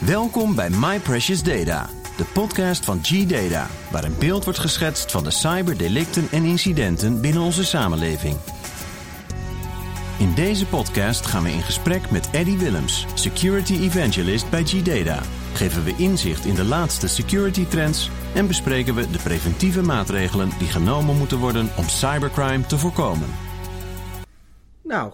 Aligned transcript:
Welkom 0.00 0.54
bij 0.54 0.70
My 0.70 0.98
Precious 0.98 1.42
Data, 1.42 1.88
de 2.16 2.24
podcast 2.24 2.84
van 2.84 2.98
G-Data, 3.02 3.66
waar 3.90 4.04
een 4.04 4.18
beeld 4.18 4.44
wordt 4.44 4.58
geschetst 4.58 5.10
van 5.10 5.24
de 5.24 5.30
cyberdelicten 5.30 6.28
en 6.30 6.44
incidenten 6.44 7.20
binnen 7.20 7.42
onze 7.42 7.64
samenleving. 7.64 8.36
In 10.18 10.34
deze 10.34 10.66
podcast 10.66 11.26
gaan 11.26 11.42
we 11.42 11.50
in 11.50 11.62
gesprek 11.62 12.10
met 12.10 12.30
Eddie 12.30 12.58
Willems, 12.58 13.06
Security 13.14 13.74
Evangelist 13.74 14.50
bij 14.50 14.64
G-Data. 14.64 15.22
Geven 15.52 15.84
we 15.84 15.94
inzicht 15.96 16.44
in 16.44 16.54
de 16.54 16.64
laatste 16.64 17.08
security 17.08 17.66
trends 17.66 18.10
en 18.34 18.46
bespreken 18.46 18.94
we 18.94 19.10
de 19.10 19.18
preventieve 19.18 19.82
maatregelen 19.82 20.50
die 20.58 20.68
genomen 20.68 21.16
moeten 21.16 21.38
worden 21.38 21.68
om 21.76 21.88
cybercrime 21.88 22.66
te 22.66 22.78
voorkomen. 22.78 23.28
Nou, 24.82 25.12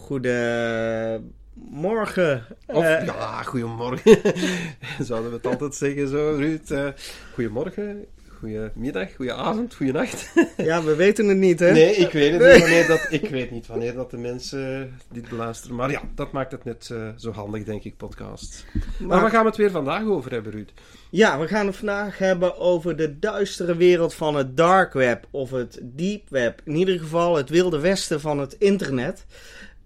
goedemorgen. 1.69 2.45
Of, 2.67 2.85
Eh, 2.85 3.05
ja, 3.07 3.43
goedemorgen. 3.43 4.19
Zouden 5.01 5.31
we 5.31 5.37
het 5.37 5.47
altijd 5.47 5.75
zeggen 5.75 6.09
zo, 6.09 6.35
Ruud? 6.39 6.71
Eh, 6.71 6.87
goedemorgen, 7.35 8.05
goedemiddag, 8.39 9.15
goedenavond, 9.17 9.75
goedenacht. 9.75 10.33
ja, 10.57 10.83
we 10.83 10.95
weten 10.95 11.29
het 11.29 11.37
niet, 11.39 11.61
hè? 11.61 11.71
Nee, 11.73 11.95
ik 11.95 12.13
weet 12.13 12.33
het 12.33 12.43
niet 12.53 12.61
wanneer 12.61 12.87
dat, 12.87 13.07
ik 13.11 13.29
weet 13.31 13.51
niet 13.51 13.67
wanneer 13.67 13.95
dat 13.95 14.11
de 14.11 14.17
mensen 14.17 14.93
dit 15.13 15.29
beluisteren. 15.29 15.77
Maar 15.77 15.91
ja, 15.91 16.01
dat 16.15 16.33
maakt 16.33 16.53
het 16.53 16.65
net 16.65 16.91
eh, 16.93 17.09
zo 17.17 17.33
handig, 17.33 17.65
denk 17.65 17.85
ik, 17.85 17.97
podcast. 17.97 18.65
Maar 18.99 19.09
Maar- 19.09 19.21
waar 19.21 19.31
gaan 19.31 19.43
we 19.43 19.49
het 19.49 19.57
weer 19.57 19.71
vandaag 19.71 20.05
over 20.05 20.31
hebben, 20.33 20.53
Ruud? 20.53 20.71
Ja, 21.11 21.39
we 21.39 21.49
gaan 21.49 21.67
het 21.67 21.77
vandaag 21.77 22.19
hebben 22.19 22.59
over 22.59 22.97
de 22.97 23.19
duistere 23.19 23.77
wereld 23.77 24.15
van 24.15 24.35
het 24.35 24.57
dark 24.57 24.93
web 24.93 25.27
of 25.31 25.51
het 25.51 25.79
deep 25.83 26.29
web. 26.29 26.61
In 26.65 26.75
ieder 26.75 26.99
geval 26.99 27.37
het 27.37 27.49
wilde 27.49 27.79
westen 27.81 28.21
van 28.21 28.39
het 28.39 28.53
internet. 28.59 29.27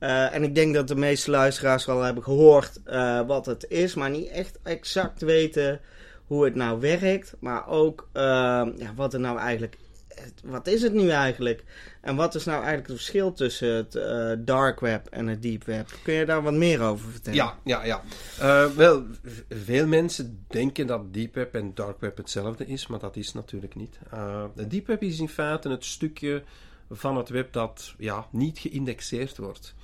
Eh, 0.05 0.35
en 0.35 0.43
ik 0.43 0.55
denk 0.55 0.75
dat 0.75 0.89
de 0.89 0.97
meeste 0.97 1.31
luisteraars 1.31 1.89
al 1.89 2.03
hebben 2.03 2.23
gehoord 2.23 2.81
eh, 2.85 3.27
wat 3.27 3.47
het 3.47 3.67
is, 3.69 3.95
maar 3.95 4.11
niet 4.11 4.29
echt 4.29 4.59
exact 4.63 5.23
weten 5.23 5.81
hoe 6.27 6.45
het 6.45 6.55
nou 6.55 6.81
werkt. 6.81 7.35
Maar 7.39 7.69
ook 7.69 8.09
eh, 8.13 8.23
ja, 8.77 8.95
wat 8.97 9.15
er 9.15 9.21
nou 9.21 9.39
eigenlijk. 9.39 9.77
Wat 10.45 10.67
is 10.67 10.83
het 10.83 10.93
nu 10.93 11.09
eigenlijk? 11.11 11.65
En 12.01 12.17
wat 12.17 12.35
is 12.35 12.45
nou 12.45 12.57
eigenlijk 12.57 12.87
het 12.87 12.97
verschil 12.97 13.33
tussen 13.33 13.75
het 13.75 13.95
eh, 13.95 14.33
dark 14.39 14.81
web 14.81 15.07
en 15.07 15.27
het 15.27 15.43
deep 15.43 15.65
web? 15.65 15.89
Kun 16.03 16.15
je 16.15 16.25
daar 16.25 16.43
wat 16.43 16.53
meer 16.53 16.81
over 16.83 17.11
vertellen? 17.11 17.39
Ja, 17.39 17.59
ja, 17.65 17.85
ja. 17.85 18.03
Wel, 18.77 19.05
veel 19.49 19.87
mensen 19.87 20.45
denken 20.49 20.87
dat 20.87 21.15
deep 21.15 21.35
web 21.35 21.55
en 21.55 21.75
dark 21.75 22.01
web 22.01 22.17
hetzelfde 22.17 22.67
is, 22.67 22.87
maar 22.87 22.99
dat 22.99 23.17
is 23.17 23.33
natuurlijk 23.33 23.75
niet. 23.75 23.99
De 24.55 24.67
deep 24.67 24.87
web 24.87 25.03
is 25.03 25.19
in 25.19 25.29
feite 25.29 25.69
het 25.69 25.85
stukje 25.85 26.43
van 26.91 27.17
het 27.17 27.29
web 27.29 27.53
dat 27.53 27.95
ja, 27.99 28.27
niet 28.31 28.59
geïndexeerd 28.59 29.37
wordt. 29.37 29.75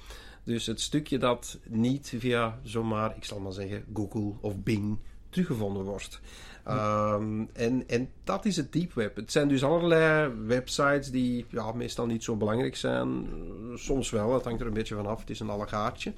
Dus 0.45 0.67
het 0.67 0.81
stukje 0.81 1.19
dat 1.19 1.59
niet 1.67 2.15
via 2.19 2.59
zomaar, 2.63 3.17
ik 3.17 3.25
zal 3.25 3.41
maar 3.41 3.53
zeggen, 3.53 3.85
Google 3.95 4.33
of 4.41 4.57
Bing 4.57 4.99
teruggevonden 5.29 5.83
wordt. 5.83 6.21
Ehm, 6.65 7.45
en, 7.53 7.89
en 7.89 8.11
dat 8.25 8.45
is 8.45 8.57
het 8.57 8.73
deep 8.73 8.93
web. 8.93 9.17
Het 9.17 9.33
zijn 9.33 9.49
dus 9.49 9.65
allerlei 9.65 10.33
websites 10.47 11.11
die 11.11 11.47
ja, 11.49 11.73
meestal 11.73 12.07
niet 12.07 12.25
zo 12.25 12.37
belangrijk 12.37 12.77
zijn. 12.77 13.29
Soms 13.75 14.11
wel, 14.11 14.35
het 14.35 14.45
hangt 14.45 14.61
er 14.61 14.67
een 14.67 14.73
beetje 14.73 14.95
van 14.95 15.07
af. 15.07 15.21
Het 15.21 15.31
is 15.31 15.41
een 15.41 15.51
allegaartje. 15.51 16.13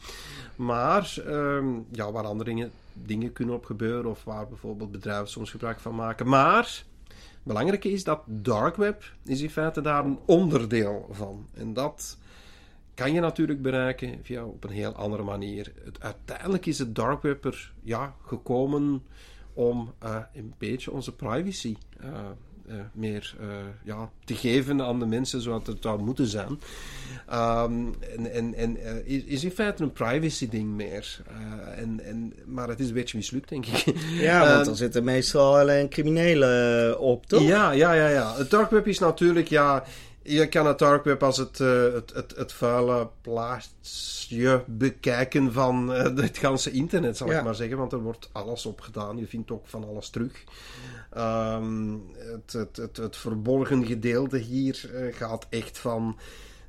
Maar 0.57 1.15
ehm, 1.27 1.67
ja, 1.91 2.13
waar 2.13 2.25
andere 2.25 2.51
dingen, 2.51 2.71
dingen 2.93 3.33
kunnen 3.33 3.55
op 3.55 3.65
gebeuren 3.65 4.11
of 4.11 4.25
waar 4.25 4.49
bijvoorbeeld 4.49 4.93
bedrijven 4.93 5.29
soms 5.29 5.51
gebruik 5.51 5.81
van 5.81 5.95
maken. 5.95 6.29
Maar 6.29 6.85
belangrijke 7.43 7.91
is 7.91 8.05
dat 8.05 8.23
dark 8.27 8.77
web 8.77 9.03
is 9.25 9.41
in 9.41 9.51
feite 9.51 9.81
daar 9.81 10.05
een 10.05 10.19
onderdeel 10.27 11.09
van. 11.11 11.49
En 11.55 11.73
dat 11.73 12.19
kan 12.95 13.13
je 13.13 13.21
natuurlijk 13.21 13.63
bereiken 13.63 14.19
via 14.23 14.45
op 14.45 14.65
een 14.65 14.71
heel 14.71 14.93
andere 14.93 15.23
manier. 15.23 15.73
Het, 15.85 16.01
uiteindelijk 16.01 16.67
is 16.67 16.79
het 16.79 16.95
dark 16.95 17.23
web 17.23 17.45
er 17.45 17.73
ja, 17.83 18.15
gekomen 18.27 19.03
om 19.53 19.93
eh, 19.99 20.17
een 20.35 20.55
beetje 20.59 20.91
onze 20.91 21.15
privacy 21.15 21.77
eh, 22.01 22.31
meer 22.93 23.35
eh, 23.41 23.47
ja, 23.85 24.11
te 24.25 24.35
geven 24.35 24.83
aan 24.83 24.99
de 24.99 25.07
mensen 25.07 25.41
zoals 25.41 25.67
het 25.67 25.77
zou 25.81 26.03
moeten 26.03 26.27
zijn. 26.27 26.61
Ehm, 27.29 27.73
en 28.17 28.33
en, 28.33 28.55
en 28.55 28.77
eh, 28.77 28.97
is, 29.17 29.25
is 29.25 29.45
in 29.45 29.51
feite 29.51 29.83
een 29.83 29.93
privacy 29.93 30.49
ding 30.49 30.69
meer. 30.69 31.19
Eh, 31.27 31.79
en, 31.83 32.01
en, 32.05 32.33
maar 32.47 32.69
het 32.69 32.81
is 32.81 32.89
een 32.89 32.95
beetje 32.95 33.17
mislukt, 33.17 33.49
denk 33.49 33.67
ik. 33.67 33.95
Ja, 34.19 34.39
want 34.39 34.61
Ehm, 34.61 34.71
er 34.71 34.77
zitten 34.77 35.05
meestal 35.05 35.59
alleen 35.59 35.89
criminelen 35.89 36.99
op, 37.01 37.27
toch? 37.27 37.43
ja, 37.43 37.71
ja, 37.71 37.93
ja, 37.93 38.09
ja. 38.09 38.35
Het 38.37 38.51
dark 38.51 38.71
web 38.71 38.87
is 38.87 38.99
natuurlijk, 38.99 39.49
ja, 39.49 39.85
je 40.23 40.49
kan 40.49 40.67
het 40.67 40.79
dark 40.79 41.05
web 41.05 41.23
als 41.23 41.37
het, 41.37 41.61
eh, 41.61 41.83
het, 41.93 42.13
het, 42.15 42.37
het 42.37 42.53
vuile 42.53 43.09
plaatsje 43.21 44.63
bekijken 44.67 45.53
van 45.53 45.93
eh, 45.93 46.03
het 46.17 46.39
ganse 46.39 46.71
internet, 46.71 47.17
zal 47.17 47.31
Ja. 47.31 47.39
ik 47.39 47.45
maar 47.45 47.55
zeggen. 47.55 47.77
Want 47.77 47.93
er 47.93 47.99
wordt 48.03 48.29
alles 48.33 48.67
op 48.67 48.81
gedaan. 48.81 49.19
Je 49.19 49.27
vindt 49.27 49.51
ook 49.51 49.67
van 49.67 49.89
alles 49.89 50.09
terug. 50.11 50.45
Ehm, 51.13 51.99
het, 52.15 52.53
het, 52.53 52.77
het, 52.77 52.97
het 52.97 53.17
verborgen 53.17 53.87
gedeelte 53.87 54.39
hier 54.39 54.91
eh, 54.95 55.15
gaat 55.15 55.47
echt 55.51 55.79
van, 55.79 56.19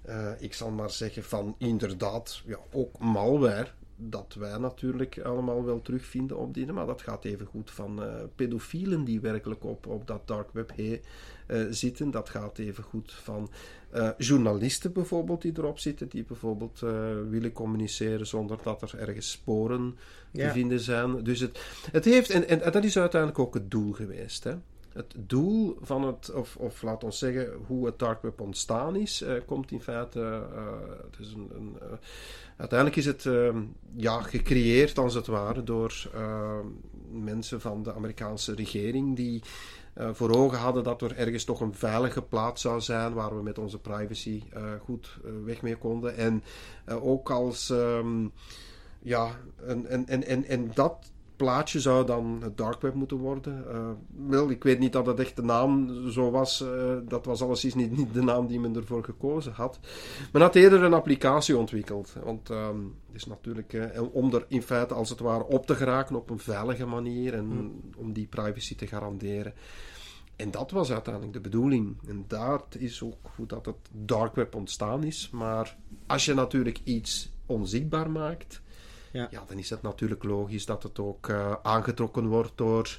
eh, 0.02 0.31
ik 0.40 0.54
zal 0.54 0.72
maar 0.72 0.90
zeggen, 0.90 1.24
van 1.24 1.56
inderdaad, 1.58 2.42
ja, 2.46 2.58
ook 2.72 3.00
malware. 3.00 3.68
Dat 3.96 4.36
wij 4.40 4.58
natuurlijk 4.58 5.20
allemaal 5.20 5.66
wel 5.66 5.81
terugvinden 5.81 6.38
op 6.38 6.54
die, 6.54 6.72
maar 6.72 6.86
dat 6.86 7.02
gaat 7.02 7.26
even 7.26 7.46
goed 7.46 7.72
van 7.72 8.04
eh, 8.04 8.14
pedofielen 8.36 9.04
die 9.04 9.20
werkelijk 9.20 9.64
op, 9.64 9.88
op 9.88 10.08
dat 10.08 10.28
dark 10.28 10.52
web 10.52 10.72
he, 10.75 11.00
eh, 11.48 11.66
zitten. 11.70 12.12
Dat 12.12 12.30
gaat 12.30 12.58
even 12.58 12.84
goed 12.84 13.14
van 13.14 13.50
eh, 13.94 14.09
journalisten 14.18 14.92
bijvoorbeeld 14.92 15.42
die 15.42 15.54
erop 15.58 15.80
zitten, 15.80 16.08
die 16.09 16.24
bijvoorbeeld 16.24 16.81
eh, 16.81 16.92
willen 17.30 17.52
communiceren 17.52 18.28
zonder 18.28 18.58
dat 18.64 18.81
er 18.81 19.00
ergens 19.00 19.31
sporen 19.31 19.98
Ja. 20.31 20.48
te 20.48 20.54
vinden 20.54 20.80
zijn. 20.80 21.24
Dus 21.24 21.40
het, 21.40 21.59
het 21.92 22.06
heeft, 22.06 22.30
en, 22.30 22.48
en, 22.48 22.62
en 22.62 22.72
dat 22.72 22.84
is 22.84 22.98
uiteindelijk 22.98 23.40
ook 23.40 23.54
het 23.54 23.72
doel 23.72 23.92
geweest. 23.92 24.44
Hè? 24.44 24.54
Het 24.94 25.14
doel 25.18 25.78
van 25.81 26.04
het, 26.04 26.34
of, 26.34 26.56
of 26.56 26.81
laat 26.81 27.04
ons 27.04 27.18
zeggen, 27.18 27.50
hoe 27.68 27.86
het 27.86 28.00
dark 28.00 28.22
web 28.22 28.42
ontstaan 28.42 28.96
is, 28.96 29.22
eh, 29.22 29.34
komt 29.46 29.72
in 29.72 29.81
feite. 29.81 30.20
het 31.12 31.20
is 31.20 31.34
een, 31.34 31.50
een, 31.56 31.78
uiteindelijk 32.58 33.00
is 33.00 33.06
het 33.06 33.25
eh, 33.25 33.56
ja, 33.96 34.22
gecreëerd, 34.22 34.98
als 34.98 35.14
het 35.14 35.28
ware, 35.28 35.64
door 35.64 36.10
eh, 36.14 36.60
mensen 37.12 37.62
van 37.62 37.84
de 37.84 37.94
Amerikaanse 37.94 38.56
regering 38.56 39.16
die 39.16 39.42
voor 39.96 40.36
ogen 40.36 40.58
hadden 40.58 40.84
dat 40.84 41.02
er 41.02 41.18
ergens 41.18 41.44
toch 41.44 41.62
een 41.62 41.74
veilige 41.74 42.22
plaats 42.22 42.62
zou 42.62 42.81
zijn 42.81 43.14
waar 43.14 43.36
we 43.36 43.44
met 43.44 43.58
onze 43.58 43.80
privacy 43.80 44.44
eh, 44.54 44.64
goed 44.84 45.20
eh, 45.26 45.31
weg 45.46 45.62
mee 45.62 45.76
konden. 45.76 46.16
En 46.18 46.44
eh, 46.86 47.06
ook 47.06 47.31
als. 47.31 47.70
ehm, 47.70 48.28
ja, 49.00 49.30
en, 49.66 49.88
en, 49.88 50.24
en, 50.24 50.46
en 50.46 50.72
dat 50.74 51.12
plaatje 51.44 51.80
zou 51.80 52.06
dan 52.06 52.40
het 52.42 52.58
dark 52.58 52.81
web 52.81 52.94
moeten 52.94 53.18
worden. 53.18 53.70
Eh, 53.70 53.90
wel, 54.28 54.50
ik 54.50 54.64
weet 54.64 54.80
niet 54.80 54.94
dat 54.94 55.06
het 55.06 55.20
echt 55.20 55.36
de 55.36 55.44
naam 55.44 55.90
zo 56.12 56.31
was. 56.31 56.62
eh, 56.62 56.98
dat 57.08 57.26
was 57.26 57.42
alleszins 57.42 57.74
niet, 57.74 57.98
niet 57.98 58.14
de 58.14 58.22
naam 58.22 58.48
die 58.48 58.59
men 58.59 58.76
ervoor 58.76 59.04
gekozen 59.04 59.54
had. 59.54 59.80
Men 60.31 60.42
had 60.42 60.56
eerder 60.56 60.84
een 60.84 60.94
applicatie 60.94 61.58
ontwikkeld. 61.58 62.16
Want 62.24 62.50
ehm, 62.50 62.78
het 63.08 63.16
is 63.16 63.26
natuurlijk 63.26 63.74
eh, 63.74 64.02
om 64.12 64.34
er 64.34 64.46
in 64.48 64.62
feite 64.62 64.94
als 64.94 65.09
het 65.09 65.20
ware 65.20 65.46
op 65.46 65.66
te 65.66 65.76
geraken 65.76 66.16
op 66.16 66.30
een 66.30 66.40
veilige 66.40 66.86
manier 66.86 67.34
en 67.34 67.72
om 67.98 68.14
die 68.14 68.28
privacy 68.28 68.75
te 68.75 68.88
garanderen. 68.88 69.54
En 70.36 70.52
dat 70.52 70.72
was 70.72 70.92
uiteindelijk 70.92 71.34
de 71.34 71.42
bedoeling. 71.42 71.98
En 72.08 72.25
dat 72.28 72.75
is 72.78 73.04
ook 73.04 73.31
hoe 73.36 73.46
dat 73.46 73.66
het 73.66 73.90
dark 73.92 74.36
web 74.36 74.56
ontstaan 74.56 75.04
is. 75.04 75.30
Maar 75.31 75.78
als 76.08 76.25
je 76.25 76.34
natuurlijk 76.34 76.80
iets 76.84 77.31
onzichtbaar 77.46 78.12
maakt, 78.12 78.62
Ja. 79.13 79.28
ja. 79.31 79.44
dan 79.47 79.57
is 79.57 79.69
het 79.69 79.81
natuurlijk 79.81 80.24
logisch 80.24 80.66
dat 80.66 80.84
het 80.84 81.00
ook 81.00 81.28
eh, 81.28 81.53
aangetrokken 81.63 82.25
wordt 82.28 82.51
door 82.56 82.97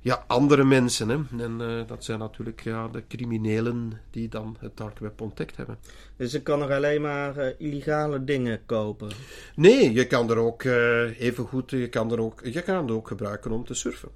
ja, 0.00 0.24
andere 0.26 0.64
mensen. 0.64 1.08
Hè? 1.08 1.42
En 1.44 1.60
eh, 1.60 1.86
dat 1.86 2.04
zijn 2.04 2.18
natuurlijk 2.18 2.62
ja, 2.62 2.88
de 2.88 3.02
criminelen 3.08 4.00
die 4.10 4.28
dan 4.28 4.56
het 4.60 4.76
dark 4.76 4.98
web 4.98 5.20
ontdekt 5.20 5.56
hebben. 5.56 5.78
Dus 6.16 6.34
ik 6.34 6.44
kan 6.44 6.62
er 6.62 6.72
alleen 6.74 7.00
maar 7.00 7.36
eh, 7.36 7.54
illegale 7.58 8.24
dingen 8.24 8.60
kopen. 8.66 9.10
Nee, 9.56 9.92
je 9.92 10.06
kan 10.06 10.30
er 10.30 10.36
ook 10.36 10.64
even 10.64 11.46
goed, 11.46 11.70
je 11.70 11.88
kan, 11.88 12.12
er 12.12 12.20
ook, 12.20 12.40
je 12.46 12.62
kan 12.62 12.76
het 12.76 12.90
ook 12.90 13.08
gebruiken 13.08 13.50
om 13.50 13.64
te 13.64 13.74
surfen. 13.74 14.08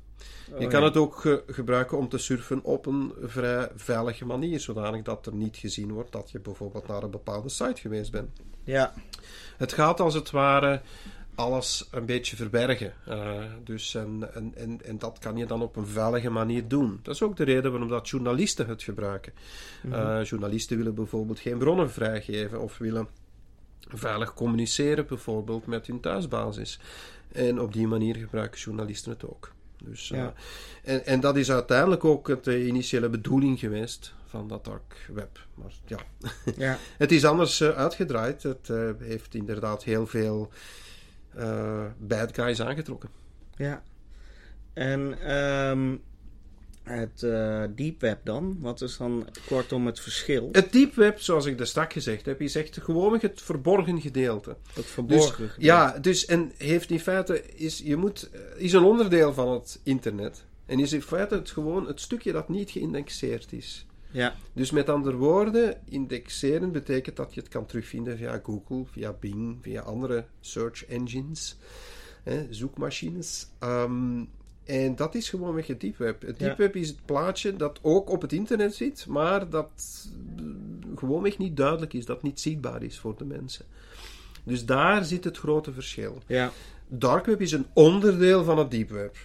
Je 0.59 0.65
Oh, 0.65 0.71
kan 0.71 0.81
ja. 0.81 0.87
het 0.87 0.97
ook 0.97 1.17
ge- 1.17 1.43
gebruiken 1.47 1.99
om 1.99 2.09
te 2.09 2.19
surfen 2.19 2.65
op 2.65 2.87
een 2.87 3.13
vrij 3.23 3.69
veilige 3.77 4.25
manier, 4.27 4.61
zodanig 4.61 5.03
dat 5.03 5.27
er 5.27 5.35
niet 5.35 5.57
gezien 5.57 5.93
wordt 5.93 6.13
dat 6.13 6.31
je 6.31 6.41
bijvoorbeeld 6.41 6.87
naar 6.89 7.03
een 7.03 7.11
bepaalde 7.11 7.49
site 7.49 7.81
geweest 7.81 8.11
bent. 8.11 8.29
Ja, 8.65 8.93
Het 9.57 9.73
gaat 9.73 10.01
als 10.01 10.15
het 10.15 10.31
ware 10.31 10.81
alles 11.39 11.89
een 11.91 12.07
beetje 12.07 12.37
verbergen. 12.37 12.93
Eh, 13.07 13.43
dus 13.65 13.95
en, 13.95 14.35
en, 14.35 14.53
en, 14.57 14.85
en 14.85 14.99
dat 14.99 15.19
kan 15.19 15.37
je 15.37 15.47
dan 15.47 15.63
op 15.63 15.77
een 15.77 15.87
veilige 15.87 16.31
manier 16.31 16.69
doen. 16.69 17.01
Dat 17.03 17.15
is 17.15 17.23
ook 17.23 17.37
de 17.37 17.45
reden 17.45 17.71
waarom 17.71 17.89
dat 17.89 18.09
journalisten 18.09 18.67
het 18.67 18.83
gebruiken. 18.83 19.33
Eh, 19.91 20.25
journalisten 20.25 20.77
willen 20.77 20.95
bijvoorbeeld 20.95 21.39
geen 21.39 21.59
bronnen 21.59 21.91
vrijgeven 21.91 22.61
of 22.61 22.79
willen 22.79 23.09
veilig 23.89 24.35
communiceren, 24.35 25.07
bijvoorbeeld 25.07 25.67
met 25.67 25.87
hun 25.87 26.01
thuisbasis. 26.01 26.81
En 27.33 27.61
op 27.61 27.73
die 27.73 27.87
manier 27.87 28.17
gebruiken 28.17 28.61
journalisten 28.61 29.13
het 29.13 29.27
ook. 29.27 29.53
Dus, 29.85 30.11
eh, 30.11 30.27
en, 30.83 31.07
en 31.07 31.21
dat 31.21 31.37
is 31.37 31.51
uiteindelijk 31.51 32.05
ook 32.05 32.43
de 32.43 32.67
initiële 32.67 33.09
bedoeling 33.09 33.59
geweest 33.59 34.15
van 34.27 34.49
dat 34.49 34.65
dark 34.65 35.09
web. 35.13 35.47
Maar 35.55 35.73
ja, 35.87 35.99
ja. 36.57 36.79
het 36.99 37.13
is 37.13 37.25
anders 37.25 37.63
uitgedraaid. 37.63 38.43
Het 38.43 38.69
heeft 38.99 39.35
inderdaad 39.35 39.85
heel 39.85 40.07
veel 40.07 40.51
eh, 41.39 41.85
bad 41.99 42.35
guys 42.35 42.63
aangetrokken. 42.63 43.09
Ja. 43.57 43.83
En 44.73 45.21
ehm, 45.21 45.97
het 46.83 47.23
uh, 47.23 47.65
deep 47.75 48.01
web 48.01 48.21
dan? 48.25 48.57
Wat 48.61 48.81
is 48.81 48.97
dan 48.97 49.29
kortom 49.47 49.87
het 49.87 50.01
verschil? 50.01 50.49
Het 50.53 50.73
deep 50.73 50.95
web, 50.95 51.21
zoals 51.21 51.47
ik 51.47 51.59
daar 51.59 51.67
straks 51.67 51.93
gezegd 51.93 52.27
heb, 52.27 52.41
is 52.41 52.55
echt 52.55 52.79
gewoon 52.83 53.19
het 53.21 53.43
verborgen 53.43 54.01
gedeelte. 54.01 54.57
Het 54.73 54.87
verborgen 54.87 55.27
dus, 55.27 55.35
gedeelte. 55.35 55.63
Ja, 55.63 55.99
dus 55.99 56.27
en 56.27 56.53
heeft 56.57 56.91
in 56.91 57.01
feite 57.01 57.55
is, 57.55 57.79
je 57.79 57.97
moet, 57.97 58.31
is 58.57 58.73
een 58.73 58.85
onderdeel 58.85 59.33
van 59.33 59.53
het 59.53 59.81
internet. 59.83 60.45
En 60.67 60.81
is 60.81 60.93
in 60.93 61.03
feite 61.03 61.35
het 61.35 61.51
gewoon 61.51 61.87
het 61.87 62.01
stukje 62.01 62.33
dat 62.33 62.49
niet 62.49 62.71
geïndexeerd 62.71 63.53
is. 63.53 63.87
Ja. 64.11 64.35
Dus 64.53 64.71
met 64.71 64.89
andere 64.89 65.17
woorden, 65.17 65.81
indexeren 65.89 66.73
betekent 66.73 67.17
dat 67.17 67.35
je 67.35 67.41
het 67.41 67.49
kan 67.49 67.67
terugvinden 67.67 68.17
via 68.17 68.41
Google, 68.43 68.85
via 68.93 69.13
Bing, 69.21 69.59
via 69.63 69.81
andere 69.81 70.25
search 70.41 70.85
engines, 70.87 71.57
hè, 72.23 72.47
zoekmachines. 72.51 73.49
Ehm, 73.59 74.25
en 74.65 74.97
dat 74.97 75.15
is 75.15 75.29
gewoon 75.29 75.55
weg 75.55 75.67
het 75.67 75.81
deep 75.81 75.97
web. 75.97 76.23
Het 76.23 76.39
deep 76.39 76.49
Ja. 76.49 76.57
web 76.57 76.77
is 76.77 76.89
het 76.89 77.05
plaatje 77.05 77.57
dat 77.57 77.79
ook 77.83 78.11
op 78.11 78.23
het 78.23 78.33
internet 78.33 78.75
zit, 78.75 79.07
maar 79.07 79.51
dat 79.51 80.07
gewoonweg 80.97 81.39
niet 81.39 81.57
duidelijk 81.57 81.93
is, 81.93 82.05
dat 82.05 82.23
niet 82.23 82.41
zichtbaar 82.41 82.83
is 82.83 82.99
voor 82.99 83.15
de 83.17 83.25
mensen. 83.25 83.65
Dus 84.45 84.65
daar 84.65 85.05
zit 85.05 85.25
het 85.25 85.39
grote 85.39 85.73
verschil. 85.73 86.23
Ja. 86.27 86.53
Dark 86.89 87.27
web 87.27 87.41
is 87.41 87.53
een 87.53 87.67
onderdeel 87.73 88.45
van 88.45 88.59
het 88.59 88.71
deep 88.71 88.91
web. 88.91 89.17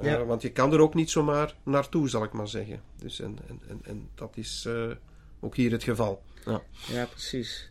Ja. 0.00 0.20
Uh, 0.20 0.26
want 0.26 0.42
je 0.42 0.52
kan 0.52 0.72
er 0.72 0.80
ook 0.80 0.94
niet 0.94 1.10
zomaar 1.10 1.54
naartoe, 1.62 2.08
zal 2.08 2.24
ik 2.24 2.32
maar 2.32 2.48
zeggen. 2.48 2.82
Dus 2.96 3.20
en, 3.20 3.38
en, 3.48 3.60
en, 3.68 3.80
en 3.82 4.08
dat 4.14 4.36
is 4.36 4.64
uh, 4.68 4.90
ook 5.40 5.56
hier 5.56 5.72
het 5.72 5.82
geval. 5.82 6.22
Ja, 6.44 6.62
ja 6.88 7.04
precies. 7.06 7.69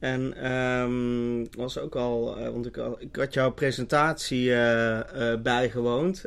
En 0.00 0.52
um, 0.52 1.48
was 1.56 1.78
ook 1.78 1.94
al, 1.94 2.38
uh, 2.38 2.48
want 2.48 2.66
ik, 2.66 2.76
ik 2.98 3.16
had 3.16 3.34
jouw 3.34 3.50
presentatie 3.50 4.44
uh, 4.44 5.00
bijgewoond 5.42 6.24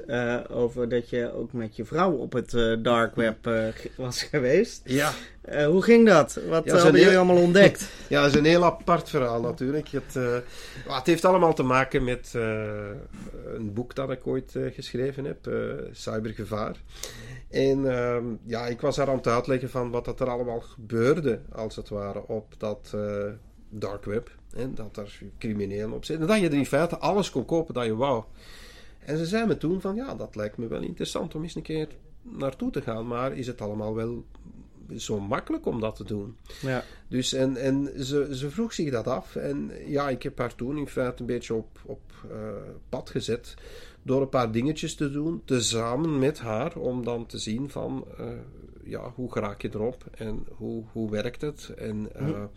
over 0.50 0.90
dat 0.90 1.10
je 1.10 1.34
ook 1.34 1.54
met 1.54 1.76
je 1.76 1.86
vrouw 1.86 2.12
op 2.12 2.34
het 2.34 2.52
dark 2.84 3.16
web 3.16 3.50
was 3.98 4.24
geweest. 4.24 4.82
Ja. 4.86 5.12
hoe 5.66 5.82
ging 5.82 6.08
dat? 6.08 6.40
Wat 6.50 6.66
ja, 6.66 6.78
hadden 6.78 7.02
jullie 7.02 7.18
allemaal 7.18 7.42
ontdekt? 7.42 7.90
ja, 8.10 8.22
dat 8.22 8.30
is 8.30 8.38
een 8.38 8.46
heel 8.46 8.66
apart 8.66 9.10
verhaal 9.10 9.42
natuurlijk. 9.42 9.88
Het, 9.88 10.14
het 10.88 11.06
heeft 11.06 11.26
allemaal 11.26 11.54
te 11.54 11.64
maken 11.64 12.04
met 12.04 12.32
een 13.54 13.74
boek 13.74 13.96
dat 13.96 14.12
ik 14.12 14.28
ooit 14.28 14.56
geschreven 14.74 15.26
heb, 15.26 15.50
Cybergevaar. 15.92 16.76
En 17.54 17.80
uh, 17.80 18.18
ja, 18.46 18.66
ik 18.66 18.82
was 18.82 18.96
daar 18.96 19.10
aan 19.10 19.18
het 19.18 19.28
uitleggen 19.28 19.70
van 19.70 19.92
wat 19.92 20.06
dat 20.06 20.20
er 20.20 20.30
allemaal 20.30 20.62
gebeurde, 20.62 21.40
als 21.52 21.76
het 21.76 21.90
ware, 21.90 22.28
op 22.28 22.54
dat 22.58 22.92
uh, 22.96 23.26
dark 23.80 24.06
web. 24.06 24.32
En 24.56 24.76
dat 24.76 24.98
er 24.98 25.20
criminelen 25.38 25.94
op 25.94 26.06
zitten. 26.06 26.28
En 26.28 26.34
dat 26.34 26.42
je 26.42 26.50
er 26.50 26.58
in 26.58 26.66
feite 26.66 26.98
alles 26.98 27.30
kon 27.30 27.46
kopen 27.46 27.74
dat 27.74 27.86
je 27.86 27.96
wou. 27.96 28.24
En 29.00 29.18
ze 29.18 29.26
zei 29.26 29.48
me 29.48 29.58
toen 29.58 29.82
van, 29.82 29.96
ja, 29.96 30.16
dat 30.16 30.36
lijkt 30.36 30.58
me 30.58 30.68
wel 30.68 30.82
interessant 30.82 31.36
om 31.36 31.44
eens 31.44 31.56
een 31.56 31.62
keer 31.62 31.88
naartoe 32.22 32.72
te 32.72 32.82
gaan. 32.82 33.08
Maar 33.08 33.38
is 33.38 33.48
het 33.48 33.62
allemaal 33.62 33.96
wel 33.96 34.26
zo 34.98 35.20
makkelijk 35.20 35.66
om 35.66 35.80
dat 35.80 35.96
te 35.96 36.04
doen? 36.04 36.38
Ja. 36.62 36.84
Dus 37.08 37.34
en, 37.34 37.58
en 37.58 38.06
ze, 38.06 38.36
ze 38.36 38.50
vroeg 38.50 38.74
zich 38.74 38.92
dat 38.92 39.08
af. 39.08 39.36
En 39.36 39.72
ja, 39.86 40.10
ik 40.10 40.24
heb 40.24 40.38
haar 40.38 40.56
toen 40.56 40.78
in 40.78 40.88
feite 40.88 41.22
een 41.22 41.28
beetje 41.28 41.54
op, 41.54 41.80
op 41.86 42.02
uh, 42.32 42.38
pad 42.90 43.10
gezet 43.10 43.56
door 44.04 44.22
een 44.22 44.30
paar 44.30 44.52
dingetjes 44.52 44.96
te 44.96 45.12
doen, 45.12 45.42
tezamen 45.46 46.20
met 46.20 46.40
haar, 46.40 46.78
om 46.78 47.04
dan 47.04 47.26
te 47.26 47.38
zien 47.38 47.70
van, 47.70 48.06
uh, 48.20 48.28
ja, 48.84 49.12
hoe 49.16 49.30
raak 49.34 49.62
je 49.62 49.70
erop 49.74 50.04
en 50.12 50.46
hoe, 50.50 50.84
hoe 50.92 51.12
werkt 51.12 51.42
het? 51.42 51.74
En, 51.78 52.10
uh, 52.16 52.28
mm. 52.28 52.50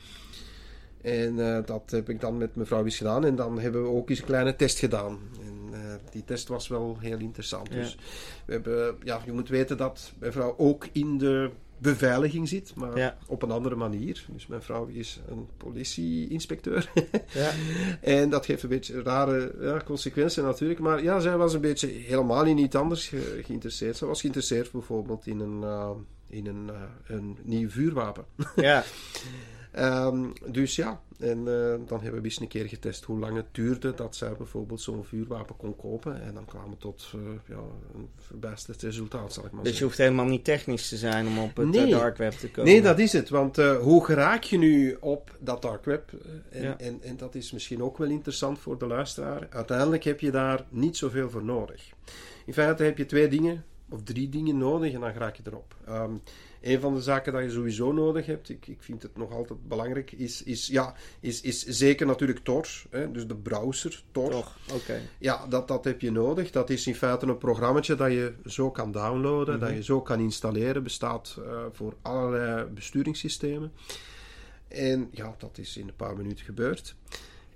En 1.06 1.38
uh, 1.38 1.58
dat 1.64 1.90
heb 1.90 2.08
ik 2.08 2.20
dan 2.20 2.36
met 2.36 2.56
mevrouw 2.56 2.84
eens 2.84 2.96
gedaan 2.96 3.24
en 3.24 3.36
dan 3.36 3.58
hebben 3.58 3.82
we 3.82 3.88
ook 3.88 4.10
eens 4.10 4.18
een 4.18 4.24
kleine 4.24 4.56
test 4.56 4.78
gedaan. 4.78 5.18
En 5.40 6.00
die 6.10 6.24
test 6.24 6.48
was 6.48 6.68
wel 6.68 6.96
heel 7.00 7.18
interessant. 7.18 7.68
Ja. 7.68 7.74
Dus 7.74 7.98
we 8.44 8.52
hebben, 8.52 8.96
ja, 9.04 9.20
je 9.24 9.32
moet 9.32 9.48
weten 9.48 9.76
dat 9.76 10.12
mevrouw 10.18 10.54
ook 10.58 10.88
in 10.92 11.18
de 11.18 11.50
beveiliging 11.78 12.48
zit, 12.48 12.74
maar 12.74 12.98
ja. 12.98 13.16
op 13.26 13.42
een 13.42 13.50
andere 13.50 13.74
manier. 13.74 14.26
Dus 14.32 14.46
mijn 14.46 14.62
vrouw 14.62 14.86
is 14.86 15.20
een 15.28 15.48
politie-inspecteur. 15.56 16.90
ja. 17.32 17.50
En 18.00 18.30
dat 18.30 18.46
geeft 18.46 18.62
een 18.62 18.68
beetje 18.68 19.02
rare 19.02 19.54
ja, 19.60 19.80
consequenties 19.84 20.42
natuurlijk. 20.42 20.80
Maar 20.80 21.02
ja, 21.02 21.20
zij 21.20 21.36
was 21.36 21.54
een 21.54 21.60
beetje 21.60 21.86
helemaal 21.86 22.44
in 22.44 22.58
iets 22.58 22.76
anders 22.76 23.08
ge 23.08 23.40
geïnteresseerd. 23.44 23.96
Ze 23.96 24.06
was 24.06 24.20
geïnteresseerd 24.20 24.70
bijvoorbeeld 24.70 25.26
in 25.26 25.40
een, 25.40 25.60
uh, 25.62 25.90
in 26.28 26.46
een, 26.46 26.70
uh, 26.70 27.16
een 27.16 27.36
nieuw 27.42 27.70
vuurwapen. 27.70 28.24
Ja. 28.56 28.84
um, 29.78 30.32
dus 30.46 30.76
ja, 30.76 31.00
en 31.18 31.38
uh, 31.38 31.74
dan 31.86 32.00
hebben 32.00 32.20
we 32.20 32.24
eens 32.24 32.40
een 32.40 32.48
keer 32.48 32.68
getest 32.68 33.04
hoe 33.04 33.18
lang 33.18 33.36
het 33.36 33.46
duurde 33.52 33.94
dat 33.94 34.16
zij 34.16 34.32
bijvoorbeeld 34.36 34.80
zo'n 34.80 35.04
vuurwapen 35.04 35.56
kon 35.56 35.76
kopen. 35.76 36.22
En 36.22 36.34
dan 36.34 36.44
kwamen 36.44 36.70
we 36.70 36.76
tot 36.76 37.10
ja, 37.48 37.56
een 37.94 38.08
verbijsterend 38.18 38.82
resultaat, 38.82 39.32
zal 39.32 39.44
ik 39.44 39.52
maar 39.52 39.62
dus 39.64 39.70
zeggen. 39.70 39.70
Dus 39.70 39.78
je 39.78 39.84
hoeft 39.84 39.98
helemaal 39.98 40.24
niet 40.26 40.44
technisch 40.44 40.88
te 40.88 40.96
zijn 40.96 41.26
om 41.26 41.38
op 41.38 41.56
het 41.56 41.68
nee. 41.68 41.90
dark 41.90 42.16
web 42.16 42.32
te 42.32 42.50
komen. 42.50 42.72
Nee, 42.72 42.82
dat 42.82 42.98
is 42.98 43.12
het. 43.12 43.28
Want 43.28 43.58
uh, 43.58 43.76
hoe 43.78 44.06
raak 44.06 44.42
je 44.42 44.58
nu 44.58 44.96
op 45.00 45.36
dat 45.40 45.62
dark 45.62 45.84
web? 45.84 46.12
En, 46.50 46.62
Ja. 46.62 46.78
en, 46.78 47.02
en 47.02 47.16
dat 47.16 47.34
is 47.34 47.52
misschien 47.52 47.82
ook 47.82 47.98
wel 47.98 48.08
interessant 48.08 48.58
voor 48.58 48.78
de 48.78 48.86
luisteraar. 48.86 49.46
Uiteindelijk 49.50 50.04
heb 50.04 50.20
je 50.20 50.30
daar 50.30 50.64
niet 50.68 50.96
zoveel 50.96 51.30
voor 51.30 51.44
nodig. 51.44 51.92
In 52.46 52.52
feite 52.52 52.82
heb 52.82 52.98
je 52.98 53.06
twee 53.06 53.28
dingen 53.28 53.64
of 53.88 54.02
drie 54.02 54.28
dingen 54.28 54.58
nodig 54.58 54.92
en 54.92 55.00
dan 55.00 55.12
raak 55.12 55.36
je 55.36 55.42
erop. 55.46 55.74
Um, 55.88 56.22
een 56.60 56.80
van 56.80 56.94
de 56.94 57.02
zaken 57.02 57.32
dat 57.32 57.42
je 57.42 57.50
sowieso 57.50 57.92
nodig 57.92 58.26
hebt, 58.26 58.48
ik, 58.48 58.66
ik 58.66 58.82
vind 58.82 59.02
het 59.02 59.16
nog 59.16 59.32
altijd 59.32 59.68
belangrijk, 59.68 60.12
is, 60.12 60.42
is, 60.42 60.66
ja, 60.66 60.94
is, 61.20 61.40
is 61.40 61.64
zeker 61.64 62.06
natuurlijk 62.06 62.38
Tor. 62.38 62.66
Hè, 62.90 63.10
dus 63.10 63.26
de 63.26 63.36
browser 63.36 64.02
Tor. 64.10 64.30
Toch, 64.30 64.56
oké. 64.72 65.00
Ja, 65.18 65.46
dat, 65.46 65.68
dat 65.68 65.84
heb 65.84 66.00
je 66.00 66.10
nodig. 66.10 66.50
Dat 66.50 66.70
is 66.70 66.86
in 66.86 66.94
feite 66.94 67.26
een 67.26 67.38
programmaatje 67.38 67.94
dat 67.94 68.10
je 68.12 68.34
zo 68.44 68.70
kan 68.70 68.92
downloaden, 68.92 69.56
Mhm. 69.56 69.64
dat 69.64 69.74
je 69.74 69.82
zo 69.82 70.00
kan 70.02 70.20
installeren. 70.20 70.82
Bestaat 70.82 71.36
uh, 71.38 71.64
voor 71.72 71.96
allerlei 72.02 72.64
besturingssystemen. 72.64 73.72
En 74.68 75.08
ja, 75.10 75.34
dat 75.38 75.58
is 75.58 75.76
in 75.76 75.88
een 75.88 75.96
paar 75.96 76.16
minuten 76.16 76.44
gebeurd. 76.44 76.94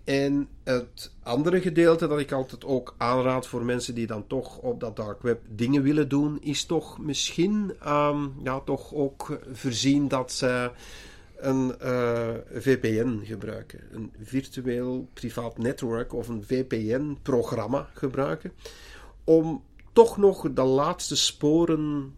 En 0.05 0.49
het 0.63 1.13
andere 1.23 1.61
gedeelte 1.61 2.07
dat 2.07 2.19
ik 2.19 2.33
altijd 2.33 2.65
ook 2.65 2.95
aanraad 2.97 3.47
voor 3.47 3.65
mensen 3.65 3.95
die 3.95 4.07
dan 4.07 4.27
toch 4.27 4.59
op 4.59 4.81
dat 4.81 4.97
dark 4.97 5.23
web 5.23 5.41
dingen 5.49 5.83
willen 5.83 6.09
doen, 6.09 6.39
is 6.41 6.65
toch 6.65 6.99
misschien 6.99 7.73
um, 7.87 8.33
ja, 8.43 8.61
toch 8.61 8.95
ook 8.95 9.39
voorzien 9.53 10.09
dat 10.09 10.33
ze 10.33 10.71
een 11.37 11.75
uh, 11.83 12.29
VPN 12.53 13.21
gebruiken. 13.25 13.81
Een 13.93 14.13
virtueel 14.23 15.09
privaat 15.13 15.59
network 15.59 16.13
of 16.15 16.29
een 16.29 16.45
VPN-programma 16.45 17.89
gebruiken. 17.95 18.53
Om 19.25 19.63
toch 19.93 20.17
nog 20.17 20.53
de 20.53 20.63
laatste 20.63 21.17
sporen 21.17 22.15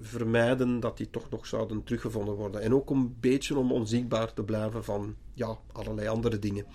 vermijden 0.00 0.80
dat 0.80 0.96
die 0.96 1.10
toch 1.10 1.30
nog 1.30 1.46
zouden 1.46 1.84
teruggevonden 1.84 2.34
worden. 2.34 2.60
En 2.60 2.74
ook 2.74 2.90
een 2.90 3.16
beetje 3.20 3.56
om 3.58 3.72
onzichtbaar 3.72 4.32
te 4.34 4.42
blijven 4.42 4.84
van 4.84 5.14
ja, 5.34 5.58
allerlei 5.72 6.08
andere 6.08 6.38
dingen. 6.38 6.66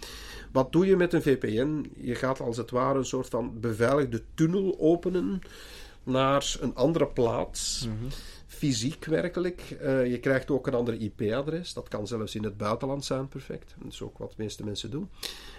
Wat 0.51 0.71
doe 0.71 0.85
je 0.85 0.95
met 0.95 1.13
een 1.13 1.21
VPN? 1.21 1.91
Je 1.95 2.15
gaat 2.15 2.39
als 2.39 2.57
het 2.57 2.71
ware 2.71 2.97
een 2.97 3.05
soort 3.05 3.27
van 3.27 3.59
beveiligde 3.59 4.21
tunnel 4.33 4.79
openen 4.79 5.41
naar 6.07 6.55
een 6.59 6.75
andere 6.75 7.07
plaats. 7.07 7.85
Mm 7.87 7.97
-hmm. 7.99 8.09
Fysiek 8.47 9.05
werkelijk. 9.05 9.77
Uh, 9.81 10.05
je 10.11 10.19
krijgt 10.19 10.51
ook 10.51 10.67
een 10.67 10.73
ander 10.73 11.01
IP-adres. 11.01 11.73
Dat 11.73 11.87
kan 11.87 12.07
zelfs 12.07 12.35
in 12.35 12.43
het 12.43 12.57
buitenland 12.57 13.05
zijn, 13.05 13.27
perfect. 13.27 13.75
Dat 13.83 13.91
is 13.93 14.01
ook 14.01 14.17
wat 14.17 14.29
de 14.29 14.35
meeste 14.43 14.63
mensen 14.63 14.91
doen. 14.91 15.09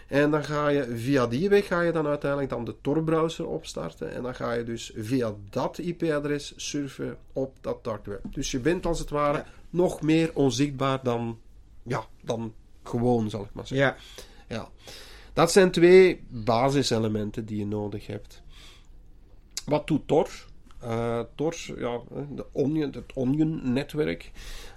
En 0.06 0.30
dan 0.30 0.44
ga 0.44 0.68
je 0.68 0.96
via 0.96 1.26
die 1.26 1.48
weg 1.48 1.66
ga 1.66 1.80
je 1.80 1.92
dan 1.92 2.06
uiteindelijk 2.06 2.50
dan 2.50 2.64
de 2.64 2.74
Tor-browser 2.80 3.46
opstarten. 3.46 4.12
En 4.12 4.22
dan 4.22 4.34
ga 4.34 4.52
je 4.52 4.64
dus 4.64 4.92
via 4.96 5.34
dat 5.50 5.78
IP-adres 5.78 6.52
surfen 6.56 7.16
op 7.32 7.56
dat 7.60 7.84
dark 7.84 8.04
web. 8.04 8.20
Dus 8.30 8.50
je 8.50 8.58
bent 8.60 8.86
als 8.86 8.98
het 8.98 9.10
ware 9.10 9.38
Ja. 9.38 9.46
nog 9.70 10.00
meer 10.02 10.30
onzichtbaar 10.34 11.00
dan, 11.02 11.38
ja, 11.82 12.04
dan 12.22 12.54
gewoon, 12.82 13.30
zal 13.30 13.42
ik 13.42 13.52
maar 13.52 13.66
zeggen. 13.66 13.86
Ja, 13.86 13.96
Ja. 14.56 14.68
Dat 15.32 15.52
zijn 15.52 15.70
twee 15.70 16.20
basiselementen 16.28 17.44
die 17.44 17.58
je 17.58 17.66
nodig 17.66 18.06
hebt. 18.06 18.42
Wat 19.68 19.86
doet 19.86 20.06
Tor? 20.06 20.28
Eh, 20.80 21.20
Tor, 21.34 21.54
ja, 21.76 22.00
de 22.34 22.44
onion, 22.52 22.90
het 22.92 23.12
Onion-netwerk, 23.14 24.30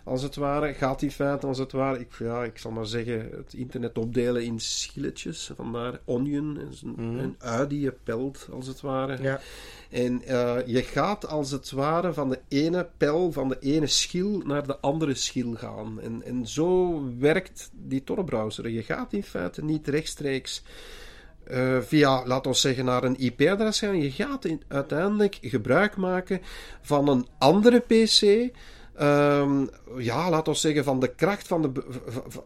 als 0.03 0.21
het 0.23 0.35
ware, 0.35 0.73
gaat 0.73 1.01
in 1.01 1.11
feite 1.11 1.47
als 1.47 1.57
het 1.57 1.71
ware, 1.71 1.99
ik, 1.99 2.13
ja, 2.19 2.43
ik 2.43 2.57
zal 2.57 2.71
maar 2.71 2.85
zeggen, 2.85 3.29
het 3.31 3.53
internet 3.53 3.97
opdelen 3.97 4.43
in 4.43 4.59
schilletjes. 4.59 5.51
Vandaar 5.55 5.99
Onion, 6.05 6.57
een, 6.59 6.93
Mhm. 6.95 7.17
een 7.19 7.35
ui 7.39 7.67
die 7.67 7.79
je 7.79 7.93
pelt, 8.03 8.47
als 8.51 8.67
het 8.67 8.81
ware. 8.81 9.21
ja. 9.21 9.39
En 9.89 10.21
eh, 10.23 10.57
je 10.65 10.83
gaat 10.83 11.27
als 11.27 11.51
het 11.51 11.71
ware 11.71 12.13
van 12.13 12.29
de 12.29 12.39
ene 12.47 12.89
pijl, 12.97 13.31
van 13.31 13.49
de 13.49 13.57
ene 13.59 13.87
schil 13.87 14.37
naar 14.45 14.67
de 14.67 14.77
andere 14.79 15.13
schil 15.13 15.53
gaan. 15.55 15.99
En, 16.01 16.23
en 16.23 16.47
zo 16.47 17.01
werkt 17.19 17.69
die 17.73 18.03
Tor-browser. 18.03 18.69
Je 18.69 18.83
gaat 18.83 19.13
in 19.13 19.23
feite 19.23 19.63
niet 19.63 19.87
rechtstreeks 19.87 20.63
eh, 21.51 21.77
via, 21.81 22.25
laten 22.25 22.51
we 22.51 22.57
zeggen, 22.57 22.85
naar 22.85 23.03
een 23.03 23.19
IP-adres 23.19 23.79
gaan. 23.79 24.01
Je 24.01 24.11
gaat 24.11 24.45
in, 24.45 24.61
uiteindelijk 24.67 25.37
gebruik 25.41 25.97
maken 25.97 26.41
van 26.81 27.07
een 27.07 27.27
andere 27.37 27.79
PC. 27.79 28.51
Ehm, 28.95 29.65
ja, 29.97 30.29
laten 30.29 30.53
we 30.53 30.59
zeggen, 30.59 30.83
van 30.83 30.99
de 30.99 31.15
kracht 31.15 31.47
van, 31.47 31.61
de, 31.61 31.71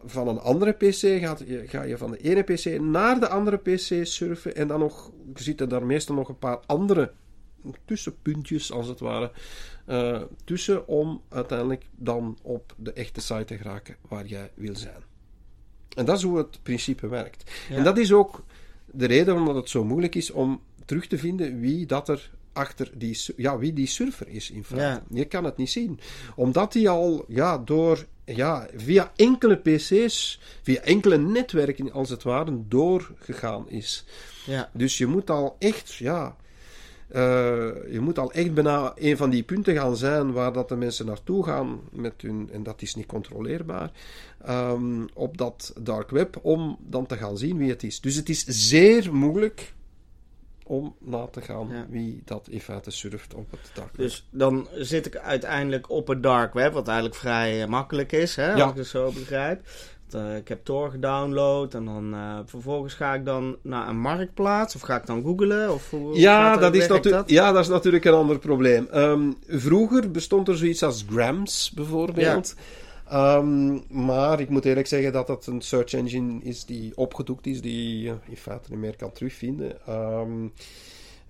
van 0.04 0.28
een 0.28 0.38
andere 0.38 0.72
PC 0.72 1.20
gaat, 1.20 1.42
je, 1.46 1.62
ga 1.66 1.82
je 1.82 1.98
van 1.98 2.10
de 2.10 2.18
ene 2.18 2.42
PC 2.42 2.80
naar 2.80 3.20
de 3.20 3.28
andere 3.28 3.56
PC 3.56 4.06
surfen. 4.06 4.56
En 4.56 4.68
dan 4.68 4.78
nog 4.78 5.10
zitten 5.34 5.68
daar 5.68 5.86
meestal 5.86 6.14
nog 6.14 6.28
een 6.28 6.38
paar 6.38 6.58
andere 6.66 7.12
tussenpuntjes 7.84 8.72
als 8.72 8.88
het 8.88 9.00
ware 9.00 9.30
uh, 9.88 10.22
tussen 10.44 10.88
om 10.88 11.22
uiteindelijk 11.28 11.86
dan 11.96 12.38
op 12.42 12.74
de 12.76 12.92
echte 12.92 13.20
site 13.20 13.44
te 13.44 13.56
geraken 13.56 13.96
waar 14.08 14.26
jij 14.26 14.50
wil 14.54 14.76
zijn. 14.76 15.02
En 15.96 16.04
dat 16.04 16.16
is 16.16 16.22
hoe 16.22 16.38
het 16.38 16.62
principe 16.62 17.08
werkt. 17.08 17.50
En 17.70 17.84
dat 17.84 17.98
is 17.98 18.12
ook 18.12 18.44
de 18.96 19.06
reden 19.06 19.34
waarom 19.34 19.56
het 19.56 19.68
zo 19.68 19.84
moeilijk 19.84 20.14
is 20.14 20.30
om 20.30 20.60
terug 20.84 21.06
te 21.06 21.18
vinden 21.18 21.60
wie 21.60 21.86
dat 21.86 22.08
er 22.08 22.30
achter 22.52 22.90
die, 22.94 23.18
ja, 23.36 23.58
wie 23.58 23.72
die 23.72 23.86
surfer 23.86 24.28
is 24.28 24.50
in 24.50 24.64
feite. 24.64 25.02
Je 25.10 25.24
kan 25.24 25.44
het 25.44 25.56
niet 25.56 25.70
zien. 25.70 26.00
Omdat 26.36 26.74
hij 26.74 26.88
al 26.88 27.24
ja, 27.28 27.58
door, 27.58 28.06
ja, 28.24 28.68
via 28.76 29.12
enkele 29.16 29.56
pc's, 29.56 30.40
via 30.62 30.80
enkele 30.80 31.18
netwerken 31.18 31.92
als 31.92 32.10
het 32.10 32.22
ware, 32.22 32.58
doorgegaan 32.68 33.70
is. 33.70 34.04
Ja. 34.46 34.70
Dus 34.72 34.98
je 34.98 35.06
moet 35.06 35.30
al 35.30 35.56
echt, 35.58 35.94
ja, 35.94 36.36
uh, 37.08 37.20
je 37.92 38.00
moet 38.00 38.18
al 38.18 38.32
echt 38.32 38.54
bijna 38.54 38.92
een 38.94 39.16
van 39.16 39.30
die 39.30 39.42
punten 39.42 39.74
gaan 39.74 39.96
zijn 39.96 40.32
waar 40.32 40.52
dat 40.52 40.68
de 40.68 40.76
mensen 40.76 41.06
naartoe 41.06 41.44
gaan 41.44 41.80
met 41.92 42.14
hun, 42.16 42.48
en 42.52 42.62
dat 42.62 42.82
is 42.82 42.94
niet 42.94 43.06
controleerbaar, 43.06 43.90
um, 44.48 45.08
op 45.14 45.38
dat 45.38 45.72
dark 45.80 46.10
web, 46.10 46.38
om 46.42 46.78
dan 46.80 47.06
te 47.06 47.16
gaan 47.16 47.38
zien 47.38 47.58
wie 47.58 47.70
het 47.70 47.82
is. 47.82 48.00
Dus 48.00 48.14
het 48.14 48.28
is 48.28 48.44
zeer 48.44 49.14
moeilijk 49.14 49.74
om 50.64 50.94
na 50.98 51.26
te 51.26 51.40
gaan 51.40 51.86
wie 51.88 52.22
dat 52.24 52.48
in 52.48 52.60
feite 52.60 52.90
surft 52.90 53.34
op 53.34 53.50
het 53.50 53.70
dark 53.74 53.96
web. 53.96 53.96
Dus 53.96 54.26
dan 54.30 54.68
zit 54.74 55.06
ik 55.06 55.16
uiteindelijk 55.16 55.90
op 55.90 56.08
het 56.08 56.22
dark 56.22 56.54
web, 56.54 56.72
wat 56.72 56.86
eigenlijk 56.86 57.16
vrij 57.18 57.66
makkelijk 57.66 58.12
is, 58.12 58.36
hè, 58.36 58.52
als 58.52 58.70
ik 58.70 58.76
het 58.76 58.86
zo 58.86 59.12
begrijp. 59.12 59.60
Uh, 60.14 60.36
ik 60.36 60.48
heb 60.48 60.64
Tor 60.64 60.90
gedownload 60.90 61.74
en 61.74 61.84
dan 61.84 62.14
uh, 62.14 62.38
vervolgens 62.44 62.94
ga 62.94 63.14
ik 63.14 63.24
dan 63.24 63.56
naar 63.62 63.88
een 63.88 64.00
marktplaats 64.00 64.74
of 64.74 64.80
ga 64.80 64.96
ik 64.96 65.06
dan 65.06 65.22
googlen? 65.22 65.72
Of 65.72 65.90
hoe 65.90 66.18
ja, 66.18 66.56
dat 66.56 66.74
is 66.74 66.86
dat? 66.86 67.30
ja, 67.30 67.52
dat 67.52 67.62
is 67.62 67.68
natuurlijk 67.68 68.04
een 68.04 68.12
ander 68.12 68.38
probleem. 68.38 68.88
Um, 68.94 69.36
vroeger 69.46 70.10
bestond 70.10 70.48
er 70.48 70.56
zoiets 70.56 70.82
als 70.82 71.04
Grams 71.10 71.72
bijvoorbeeld. 71.74 72.54
Ja. 73.10 73.36
Um, 73.36 73.84
maar 73.88 74.40
ik 74.40 74.48
moet 74.48 74.64
eerlijk 74.64 74.86
zeggen 74.86 75.12
dat 75.12 75.26
dat 75.26 75.46
een 75.46 75.60
search 75.60 75.92
engine 75.92 76.42
is 76.42 76.64
die 76.64 76.96
opgedoekt 76.96 77.46
is, 77.46 77.60
die 77.60 78.02
je 78.02 78.14
in 78.28 78.36
feite 78.36 78.70
niet 78.70 78.78
meer 78.78 78.96
kan 78.96 79.12
terugvinden. 79.12 79.76
Um, 79.88 80.44
uh, 80.44 80.50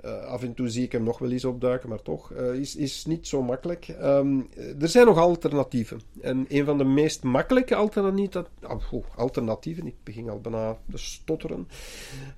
af 0.07 0.43
en 0.43 0.55
toe 0.55 0.69
zie 0.69 0.85
ik 0.85 0.93
hem 0.93 1.03
nog 1.03 1.19
wel 1.19 1.31
eens 1.31 1.45
opduiken, 1.45 1.89
maar 1.89 2.03
toch 2.03 2.31
uh, 2.31 2.55
is, 2.55 2.77
is 2.77 3.05
niet 3.05 3.27
zo 3.27 3.43
makkelijk. 3.43 3.89
Um, 4.03 4.49
er 4.81 4.89
zijn 4.89 5.07
nog 5.07 5.19
alternatieven. 5.19 6.01
En 6.21 6.45
een 6.49 6.65
van 6.65 6.79
de 6.79 6.85
meest 6.85 7.23
makkelijke 7.23 7.75
alternatieven, 7.75 8.47
oh, 8.63 9.05
alternatieven 9.17 9.87
ik 9.87 9.95
begin 10.03 10.29
al 10.29 10.41
bijna 10.41 10.79
te 10.91 10.99
stotteren, 10.99 11.69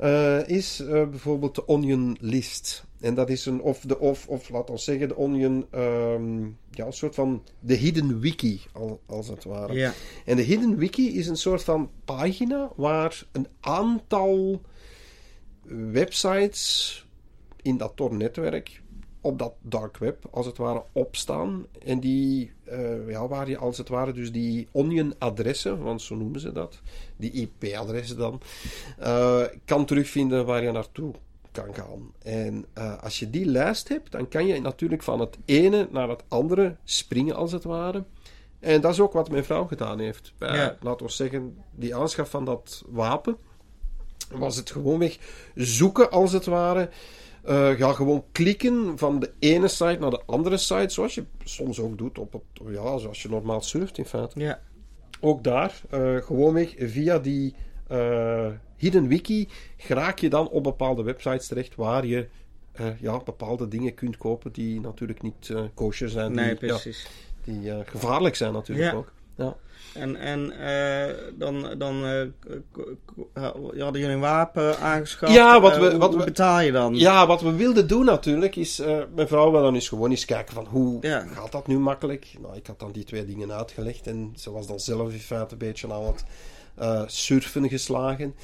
uh, 0.00 0.48
is 0.48 0.82
bijvoorbeeld 0.86 1.54
de 1.54 1.66
Onion 1.66 2.16
List. 2.20 2.86
En 3.00 3.14
dat 3.14 3.30
is 3.30 3.46
een, 3.46 3.60
of, 3.60 3.80
de, 3.80 3.98
of, 3.98 4.28
of 4.28 4.48
laten 4.48 4.74
we 4.74 4.80
zeggen, 4.80 5.08
de 5.08 5.16
Onion, 5.16 5.66
um, 5.74 6.58
ja, 6.70 6.86
een 6.86 6.92
soort 6.92 7.14
van 7.14 7.42
de 7.60 7.74
Hidden 7.74 8.20
Wiki, 8.20 8.60
al, 8.72 9.00
als 9.06 9.28
het 9.28 9.44
ware. 9.44 9.72
Ja. 9.72 9.92
En 10.24 10.36
de 10.36 10.42
Hidden 10.42 10.76
Wiki 10.76 11.18
is 11.18 11.26
een 11.26 11.36
soort 11.36 11.64
van 11.64 11.90
pagina 12.04 12.70
waar 12.76 13.26
een 13.32 13.46
aantal 13.60 14.60
websites 15.92 17.06
in 17.68 17.76
dat 17.76 17.92
Tor-netwerk 17.94 18.80
op 19.20 19.38
dat 19.38 19.52
dark 19.60 19.96
web, 19.96 20.24
als 20.30 20.46
het 20.46 20.56
ware, 20.56 20.82
opstaan. 20.92 21.66
En 21.84 22.00
die, 22.00 22.52
uh, 22.70 23.10
ja, 23.10 23.28
waar 23.28 23.48
je 23.48 23.58
als 23.58 23.78
het 23.78 23.88
ware 23.88 24.12
dus 24.12 24.32
die 24.32 24.68
onion-adressen, 24.72 25.82
want 25.82 26.02
zo 26.02 26.14
noemen 26.14 26.40
ze 26.40 26.52
dat, 26.52 26.80
die 27.16 27.32
IP-adressen 27.32 28.16
dan, 28.16 28.40
uh, 29.00 29.42
kan 29.64 29.84
terugvinden 29.84 30.46
waar 30.46 30.62
je 30.62 30.72
naartoe 30.72 31.14
kan 31.52 31.74
gaan. 31.74 32.12
En 32.22 32.66
uh, 32.78 33.02
als 33.02 33.18
je 33.18 33.30
die 33.30 33.46
lijst 33.46 33.88
hebt, 33.88 34.12
dan 34.12 34.28
kan 34.28 34.46
je 34.46 34.60
natuurlijk 34.60 35.02
van 35.02 35.20
het 35.20 35.38
ene 35.44 35.88
naar 35.90 36.08
het 36.08 36.22
andere 36.28 36.76
springen, 36.84 37.36
als 37.36 37.52
het 37.52 37.64
ware. 37.64 38.04
En 38.60 38.80
dat 38.80 38.92
is 38.92 39.00
ook 39.00 39.12
wat 39.12 39.30
mijn 39.30 39.44
vrouw 39.44 39.64
gedaan 39.64 39.98
heeft. 39.98 40.32
Bij, 40.38 40.56
ja. 40.56 40.76
laten 40.80 41.06
we 41.06 41.12
zeggen, 41.12 41.56
die 41.74 41.94
aanschaf 41.94 42.30
van 42.30 42.44
dat 42.44 42.82
wapen, 42.86 43.36
was 44.30 44.56
het 44.56 44.70
gewoonweg 44.70 45.18
zoeken, 45.54 46.10
als 46.10 46.32
het 46.32 46.44
ware 46.44 46.90
uh, 47.48 47.70
ga 47.70 47.92
gewoon 47.92 48.24
klikken 48.32 48.98
van 48.98 49.18
de 49.18 49.32
ene 49.38 49.68
site 49.68 49.96
naar 50.00 50.10
de 50.10 50.22
andere 50.26 50.56
site, 50.56 50.88
zoals 50.88 51.14
je 51.14 51.24
soms 51.44 51.80
ook 51.80 51.98
doet 51.98 52.18
op 52.18 52.32
het, 52.32 52.42
ja, 52.68 52.98
zoals 52.98 53.22
je 53.22 53.28
normaal 53.28 53.60
surft 53.60 53.98
in 53.98 54.04
feite. 54.04 54.40
Ja. 54.40 54.60
Ook 55.20 55.44
daar, 55.44 55.80
uh, 55.94 56.16
gewoonweg 56.16 56.74
via 56.78 57.18
die 57.18 57.54
uh, 57.90 58.46
hidden 58.76 59.08
wiki, 59.08 59.48
raak 59.88 60.18
je 60.18 60.28
dan 60.28 60.48
op 60.48 60.62
bepaalde 60.62 61.02
websites 61.02 61.46
terecht 61.46 61.74
waar 61.74 62.06
je 62.06 62.28
ja, 63.00 63.18
bepaalde 63.24 63.68
dingen 63.68 63.94
kunt 63.94 64.16
kopen 64.16 64.52
die 64.52 64.80
natuurlijk 64.80 65.22
niet 65.22 65.54
kosher 65.74 66.08
zijn. 66.08 66.32
Nee, 66.32 66.54
precies. 66.54 67.06
Ja, 67.44 67.52
die 67.52 67.84
gevaarlijk 67.84 68.34
zijn 68.34 68.52
natuurlijk 68.52 68.94
ook. 68.94 69.12
Ja. 69.38 69.56
En, 69.94 70.16
en 70.16 70.52
uh, 70.60 71.14
dan, 71.34 71.78
dan 71.78 72.04
uh, 72.04 72.26
hadden 73.34 74.00
jullie 74.00 74.08
een 74.08 74.20
wapen 74.20 74.78
aangeschaft. 74.78 75.32
Ja, 75.32 75.60
wat 75.60 75.76
we, 75.76 75.98
wat 75.98 76.14
hoe 76.14 76.24
betaal 76.24 76.60
je 76.60 76.72
dan? 76.72 76.94
Ja, 76.94 77.26
wat 77.26 77.40
we 77.40 77.52
wilden 77.52 77.88
doen 77.88 78.04
natuurlijk 78.04 78.56
is... 78.56 78.78
mijn 79.14 79.28
vrouw 79.28 79.50
wil 79.50 79.62
dan 79.62 79.74
eens 79.74 79.88
gewoon 79.88 80.10
eens 80.10 80.24
kijken 80.24 80.54
van 80.54 80.66
hoe 80.66 80.98
gaat 81.34 81.52
dat 81.52 81.66
nu 81.66 81.78
makkelijk? 81.78 82.34
Nou, 82.40 82.56
ik 82.56 82.66
had 82.66 82.80
dan 82.80 82.92
die 82.92 83.04
twee 83.04 83.24
dingen 83.24 83.52
uitgelegd 83.52 84.06
en 84.06 84.32
ze 84.36 84.50
was 84.50 84.66
dan 84.66 84.80
zelf 84.80 85.12
in 85.12 85.18
feite 85.18 85.52
een 85.52 85.58
beetje 85.58 85.92
aan 85.92 86.14
het 86.74 87.12
surfen 87.12 87.68
geslagen. 87.68 88.34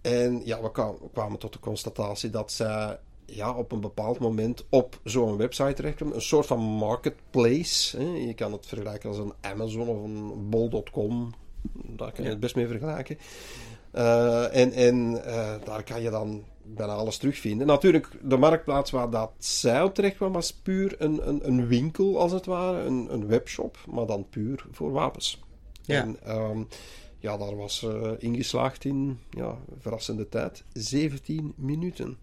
En 0.00 0.40
ja, 0.44 0.62
we 0.62 0.70
kwamen, 0.70 0.98
we 1.00 1.08
kwamen 1.12 1.38
tot 1.38 1.52
de 1.52 1.58
constatatie 1.58 2.30
dat 2.30 2.52
zij 2.52 2.98
ja, 3.30 3.52
op 3.52 3.72
een 3.72 3.80
bepaald 3.80 4.18
moment 4.18 4.64
op 4.68 5.00
zo'n 5.04 5.36
website 5.36 5.72
terechtkomt. 5.72 6.14
Een 6.14 6.20
soort 6.20 6.46
van 6.46 6.60
marketplace. 6.60 7.96
Hè. 7.96 8.04
Je 8.04 8.34
kan 8.34 8.52
het 8.52 8.66
vergelijken 8.66 9.08
als 9.08 9.18
een 9.18 9.32
Amazon 9.40 9.88
of 9.88 10.02
een 10.02 10.48
bol.com. 10.50 11.34
Daar 11.72 12.12
kan 12.12 12.24
je 12.24 12.30
het 12.30 12.40
best 12.40 12.56
mee 12.56 12.66
vergelijken. 12.66 13.18
Uh, 13.94 14.56
en 14.56 14.72
en 14.72 15.10
uh, 15.10 15.54
daar 15.64 15.82
kan 15.82 16.02
je 16.02 16.10
dan 16.10 16.44
bijna 16.62 16.92
alles 16.92 17.16
terugvinden. 17.16 17.66
Natuurlijk, 17.66 18.08
de 18.22 18.36
marktplaats 18.36 18.90
waar 18.90 19.10
dat 19.10 19.30
zij 19.38 19.82
op 19.82 19.94
terecht 19.94 20.16
kwam, 20.16 20.32
was 20.32 20.52
puur 20.52 20.94
een, 20.98 21.28
een, 21.28 21.48
een 21.48 21.66
winkel, 21.66 22.18
als 22.20 22.32
het 22.32 22.46
ware. 22.46 22.82
Een, 22.82 23.08
een 23.10 23.26
webshop, 23.26 23.78
maar 23.90 24.06
dan 24.06 24.28
puur 24.28 24.66
voor 24.70 24.90
wapens. 24.90 25.40
Ja. 25.82 26.02
En 26.02 26.36
um, 26.36 26.68
ja, 27.18 27.36
daar 27.36 27.56
was 27.56 27.82
uh, 27.82 28.10
ingeslaagd 28.18 28.84
in, 28.84 29.18
ja, 29.30 29.58
verrassende 29.78 30.28
tijd, 30.28 30.64
17 30.72 31.52
minuten. 31.56 32.18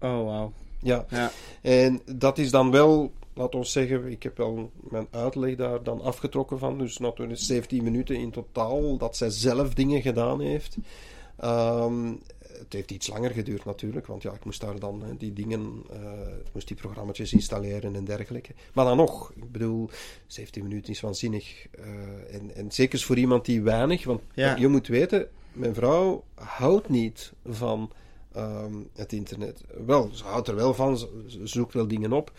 Oh, 0.00 0.24
wauw. 0.24 0.52
Ja. 0.82 1.06
ja. 1.10 1.30
En 1.62 2.00
dat 2.04 2.38
is 2.38 2.50
dan 2.50 2.70
wel, 2.70 3.12
laten 3.34 3.58
we 3.58 3.66
zeggen, 3.66 4.10
ik 4.10 4.22
heb 4.22 4.36
wel 4.36 4.70
mijn 4.90 5.06
uitleg 5.10 5.56
daar 5.56 5.82
dan 5.82 6.00
afgetrokken 6.00 6.58
van. 6.58 6.78
Dus 6.78 6.98
natuurlijk 6.98 7.40
17 7.40 7.84
minuten 7.84 8.16
in 8.16 8.30
totaal 8.30 8.96
dat 8.96 9.16
zij 9.16 9.30
zelf 9.30 9.74
dingen 9.74 10.02
gedaan 10.02 10.40
heeft. 10.40 10.76
Um, 11.44 12.20
het 12.58 12.72
heeft 12.72 12.90
iets 12.90 13.08
langer 13.08 13.30
geduurd 13.30 13.64
natuurlijk, 13.64 14.06
want 14.06 14.22
ja, 14.22 14.32
ik 14.32 14.44
moest 14.44 14.60
daar 14.60 14.78
dan 14.78 15.02
die 15.18 15.32
dingen, 15.32 15.82
uh, 15.92 15.98
ik 16.44 16.52
moest 16.52 16.68
die 16.68 16.76
programma's 16.76 17.32
installeren 17.32 17.94
en 17.94 18.04
dergelijke. 18.04 18.52
Maar 18.72 18.84
dan 18.84 18.96
nog, 18.96 19.32
ik 19.34 19.52
bedoel, 19.52 19.90
17 20.26 20.62
minuten 20.62 20.92
is 20.92 21.00
waanzinnig. 21.00 21.66
Uh, 21.78 22.34
en, 22.34 22.54
en 22.54 22.72
zeker 22.72 22.98
voor 22.98 23.16
iemand 23.16 23.44
die 23.44 23.62
weinig, 23.62 24.04
want 24.04 24.20
ja. 24.34 24.56
je 24.56 24.68
moet 24.68 24.86
weten, 24.86 25.28
mijn 25.52 25.74
vrouw 25.74 26.24
houdt 26.34 26.88
niet 26.88 27.32
van 27.44 27.90
um, 28.36 28.88
het 28.94 29.12
internet. 29.12 29.60
Wel, 29.86 30.10
ze 30.12 30.24
houdt 30.24 30.48
er 30.48 30.54
wel 30.54 30.74
van, 30.74 30.98
ze, 30.98 31.08
ze, 31.26 31.46
zoekt 31.46 31.74
wel 31.74 31.86
dingen 31.86 32.12
op. 32.12 32.32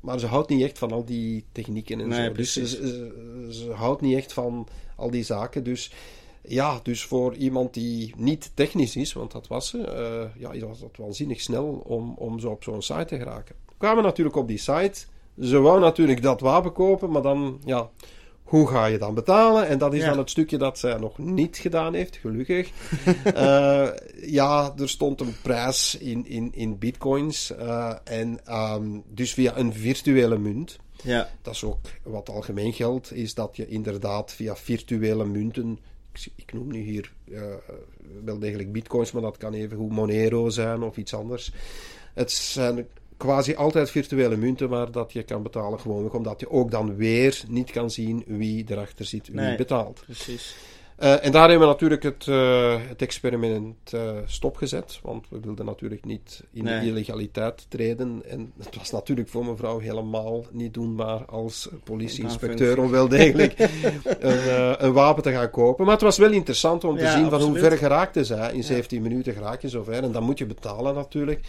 Maar 0.00 0.18
ze 0.18 0.26
houdt 0.26 0.48
niet 0.48 0.62
echt 0.62 0.78
van 0.78 0.92
al 0.92 1.04
die 1.04 1.44
technieken 1.52 2.00
en 2.00 2.08
nee, 2.08 2.26
zo. 2.26 2.32
Dus 2.32 2.52
ze, 2.52 2.66
ze, 2.66 3.48
ze, 3.50 3.70
houdt 3.70 4.00
niet 4.00 4.16
echt 4.16 4.32
van 4.32 4.68
al 4.96 5.10
die 5.10 5.24
zaken. 5.24 5.64
Dus 5.64 5.92
ja, 6.42 6.80
dus 6.82 7.04
voor 7.04 7.34
iemand 7.34 7.74
die 7.74 8.14
niet 8.16 8.50
technisch 8.54 8.96
is, 8.96 9.12
want 9.12 9.32
dat 9.32 9.46
was 9.46 9.68
ze, 9.68 9.78
uh, 10.36 10.54
ja, 10.54 10.66
was 10.66 10.80
dat 10.80 10.96
waanzinnig 10.96 11.40
snel 11.40 11.82
om, 11.86 12.14
om 12.16 12.38
zo 12.38 12.50
op 12.50 12.62
zo'n 12.62 12.82
site 12.82 13.04
te 13.04 13.18
geraken. 13.18 13.54
We 13.66 13.72
kwamen 13.78 14.02
natuurlijk 14.02 14.36
op 14.36 14.48
die 14.48 14.58
site. 14.58 15.04
Ze 15.40 15.60
wou 15.60 15.80
natuurlijk 15.80 16.22
dat 16.22 16.40
wapen 16.40 16.72
kopen, 16.72 17.10
maar 17.10 17.22
dan, 17.22 17.60
ja, 17.64 17.90
hoe 18.52 18.68
ga 18.68 18.86
je 18.86 18.98
dan 18.98 19.14
betalen? 19.14 19.68
En 19.68 19.78
dat 19.78 19.94
is 19.94 20.00
Ja. 20.00 20.08
dan 20.08 20.18
het 20.18 20.30
stukje 20.30 20.58
dat 20.58 20.78
zij 20.78 20.96
nog 20.98 21.18
niet 21.18 21.56
gedaan 21.56 21.94
heeft, 21.94 22.16
gelukkig. 22.16 22.70
Eh, 23.24 23.88
ja, 24.26 24.72
er 24.78 24.88
stond 24.88 25.20
een 25.20 25.34
prijs 25.42 25.96
in, 25.98 26.26
in, 26.26 26.52
in 26.54 26.78
bitcoins. 26.78 27.50
eh, 27.56 27.94
en 28.04 28.40
ehm, 28.44 28.98
dus 29.08 29.32
via 29.34 29.56
een 29.56 29.72
virtuele 29.72 30.38
munt. 30.38 30.78
Ja. 31.02 31.28
Dat 31.42 31.54
is 31.54 31.64
ook 31.64 31.78
wat 32.02 32.28
algemeen 32.28 32.72
geldt, 32.72 33.12
is 33.12 33.34
dat 33.34 33.56
je 33.56 33.66
inderdaad 33.68 34.32
via 34.32 34.56
virtuele 34.56 35.24
munten. 35.24 35.78
Ik, 36.12 36.26
ik 36.36 36.52
noem 36.52 36.72
nu 36.72 36.80
hier 36.80 37.12
eh, 37.32 37.40
wel 38.24 38.38
degelijk 38.38 38.72
bitcoins, 38.72 39.12
maar 39.12 39.22
dat 39.22 39.36
kan 39.36 39.52
even 39.54 39.76
goed 39.76 39.90
Monero 39.92 40.48
zijn 40.48 40.82
of 40.82 40.96
iets 40.96 41.14
anders. 41.14 41.52
Het 42.14 42.30
zijn 42.32 42.86
quasi 43.22 43.54
altijd 43.54 43.90
virtuele 43.90 44.36
munten 44.36 44.68
waar 44.68 44.90
dat 44.90 45.12
je 45.12 45.22
kan 45.22 45.42
betalen, 45.42 45.80
gewoon 45.80 46.10
omdat 46.10 46.40
je 46.40 46.50
ook 46.50 46.70
dan 46.70 46.96
weer 46.96 47.42
niet 47.48 47.70
kan 47.70 47.90
zien 47.90 48.24
wie 48.26 48.64
erachter 48.68 49.04
zit, 49.04 49.28
wie 49.28 49.36
Nee. 49.40 49.56
betaalt. 49.56 50.02
Precies. 50.04 50.54
Eh, 50.96 51.24
en 51.24 51.32
daar 51.32 51.48
hebben 51.48 51.66
we 51.68 51.72
natuurlijk 51.72 52.02
het, 52.02 52.28
eh, 52.28 52.74
het 52.88 53.02
experiment 53.02 53.92
uh, 53.94 54.00
stopgezet. 54.24 54.98
Want 55.02 55.26
we 55.28 55.40
wilden 55.40 55.64
natuurlijk 55.66 56.04
niet 56.04 56.42
in 56.52 56.64
Nee. 56.64 56.80
de 56.80 56.86
illegaliteit 56.86 57.66
treden. 57.68 58.22
En 58.28 58.52
het 58.58 58.76
was 58.76 58.90
natuurlijk 58.90 59.28
voor 59.28 59.44
mevrouw 59.44 59.78
helemaal 59.78 60.44
niet 60.50 60.74
doenbaar 60.74 61.24
als 61.24 61.68
politieinspecteur 61.84 62.78
om 62.78 62.90
wel 62.90 63.08
degelijk 63.08 63.58
een, 63.58 64.38
eh, 64.38 64.72
een 64.78 64.92
wapen 64.92 65.22
te 65.22 65.32
gaan 65.32 65.50
kopen. 65.50 65.84
Maar 65.84 65.94
het 65.94 66.02
was 66.02 66.18
wel 66.18 66.32
interessant 66.32 66.84
om 66.84 66.96
te 66.96 67.02
Ja, 67.04 67.16
zien 67.16 67.30
van 67.30 67.40
hoe 67.40 67.58
ver 67.58 67.78
geraakte 67.78 68.24
zij. 68.24 68.52
In 68.52 68.62
17 68.64 69.02
minuten 69.02 69.32
geraak 69.34 69.62
je 69.62 69.68
zover. 69.68 70.02
En 70.02 70.12
dan 70.12 70.22
moet 70.22 70.38
je 70.38 70.46
betalen 70.46 70.94
natuurlijk. 70.94 71.40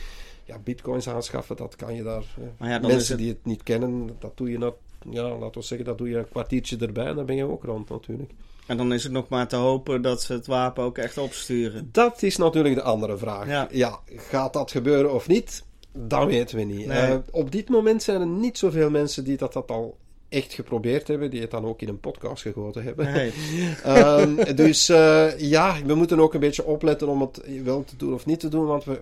Ja, 0.45 0.57
bitcoins 0.63 1.09
aanschaffen, 1.09 1.55
dat 1.55 1.75
kan 1.75 1.95
je 1.95 2.03
daar. 2.03 2.17
eh, 2.37 2.43
Maar 2.57 2.69
ja, 2.69 2.79
mensen 2.79 3.11
het- 3.15 3.17
die 3.23 3.29
het 3.33 3.45
niet 3.45 3.63
kennen, 3.63 4.09
dat 4.19 4.37
doe 4.37 4.49
je 4.51 4.57
dat. 4.59 4.75
Ja, 5.09 5.37
laten 5.37 5.61
we 5.61 5.67
zeggen, 5.67 5.87
dat 5.87 5.97
doe 5.97 6.09
je 6.09 6.17
een 6.17 6.29
kwartiertje 6.29 6.77
erbij 6.77 7.05
en 7.05 7.15
dan 7.15 7.25
ben 7.25 7.35
je 7.35 7.49
ook 7.51 7.63
rond 7.63 7.89
natuurlijk. 7.89 8.31
En 8.67 8.77
dan 8.77 8.93
is 8.93 9.03
het 9.03 9.11
nog 9.11 9.27
maar 9.27 9.47
te 9.47 9.55
hopen 9.55 10.01
dat 10.01 10.21
ze 10.21 10.33
het 10.33 10.47
wapen 10.47 10.83
ook 10.83 10.97
echt 10.97 11.17
opsturen. 11.17 11.89
Dat 11.91 12.21
is 12.21 12.37
natuurlijk 12.37 12.75
de 12.75 12.81
andere 12.81 13.17
vraag. 13.17 13.71
Ja. 13.71 13.99
gaat 14.15 14.53
dat 14.53 14.71
gebeuren 14.71 15.13
of 15.13 15.27
niet? 15.27 15.63
Dat 15.91 16.25
weten 16.25 16.57
we 16.57 16.63
niet. 16.63 16.85
Nee. 16.87 16.97
Eh, 16.97 17.15
op 17.31 17.51
dit 17.51 17.69
moment 17.69 18.03
zijn 18.03 18.21
er 18.21 18.27
niet 18.27 18.57
zoveel 18.57 18.89
mensen 18.89 19.23
die 19.23 19.37
dat, 19.37 19.53
dat 19.53 19.71
al 19.71 19.97
echt 20.33 20.53
geprobeerd 20.53 21.07
hebben, 21.07 21.29
die 21.29 21.41
het 21.41 21.51
dan 21.51 21.65
ook 21.65 21.81
in 21.81 21.87
een 21.87 21.99
podcast 21.99 22.41
gegoten 22.41 22.83
hebben. 22.83 23.11
Nee. 23.11 23.31
Ehm, 23.83 24.55
dus 24.55 24.89
eh, 24.89 25.39
ja, 25.39 25.75
we 25.85 25.95
moeten 25.95 26.19
ook 26.19 26.33
een 26.33 26.39
beetje 26.39 26.65
opletten 26.65 27.07
om 27.07 27.21
het 27.21 27.41
wel 27.63 27.83
te 27.83 27.95
doen 27.95 28.13
of 28.13 28.25
niet 28.25 28.39
te 28.39 28.47
doen, 28.49 28.65
want 28.65 28.83
we, 28.83 28.99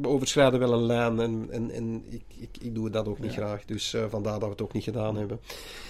we 0.00 0.08
overschrijden 0.08 0.58
wel 0.60 0.72
een 0.72 0.82
lijn 0.86 1.20
en, 1.20 1.46
en, 1.50 1.70
en 1.70 2.04
ik, 2.10 2.22
ik, 2.38 2.48
ik 2.60 2.74
doe 2.74 2.90
dat 2.90 3.08
ook 3.08 3.18
niet 3.18 3.32
graag. 3.32 3.64
Dus 3.64 3.94
eh, 3.94 4.04
vandaar 4.08 4.32
dat 4.32 4.42
we 4.42 4.48
het 4.48 4.62
ook 4.62 4.72
niet 4.72 4.84
gedaan 4.84 5.16
hebben. 5.16 5.40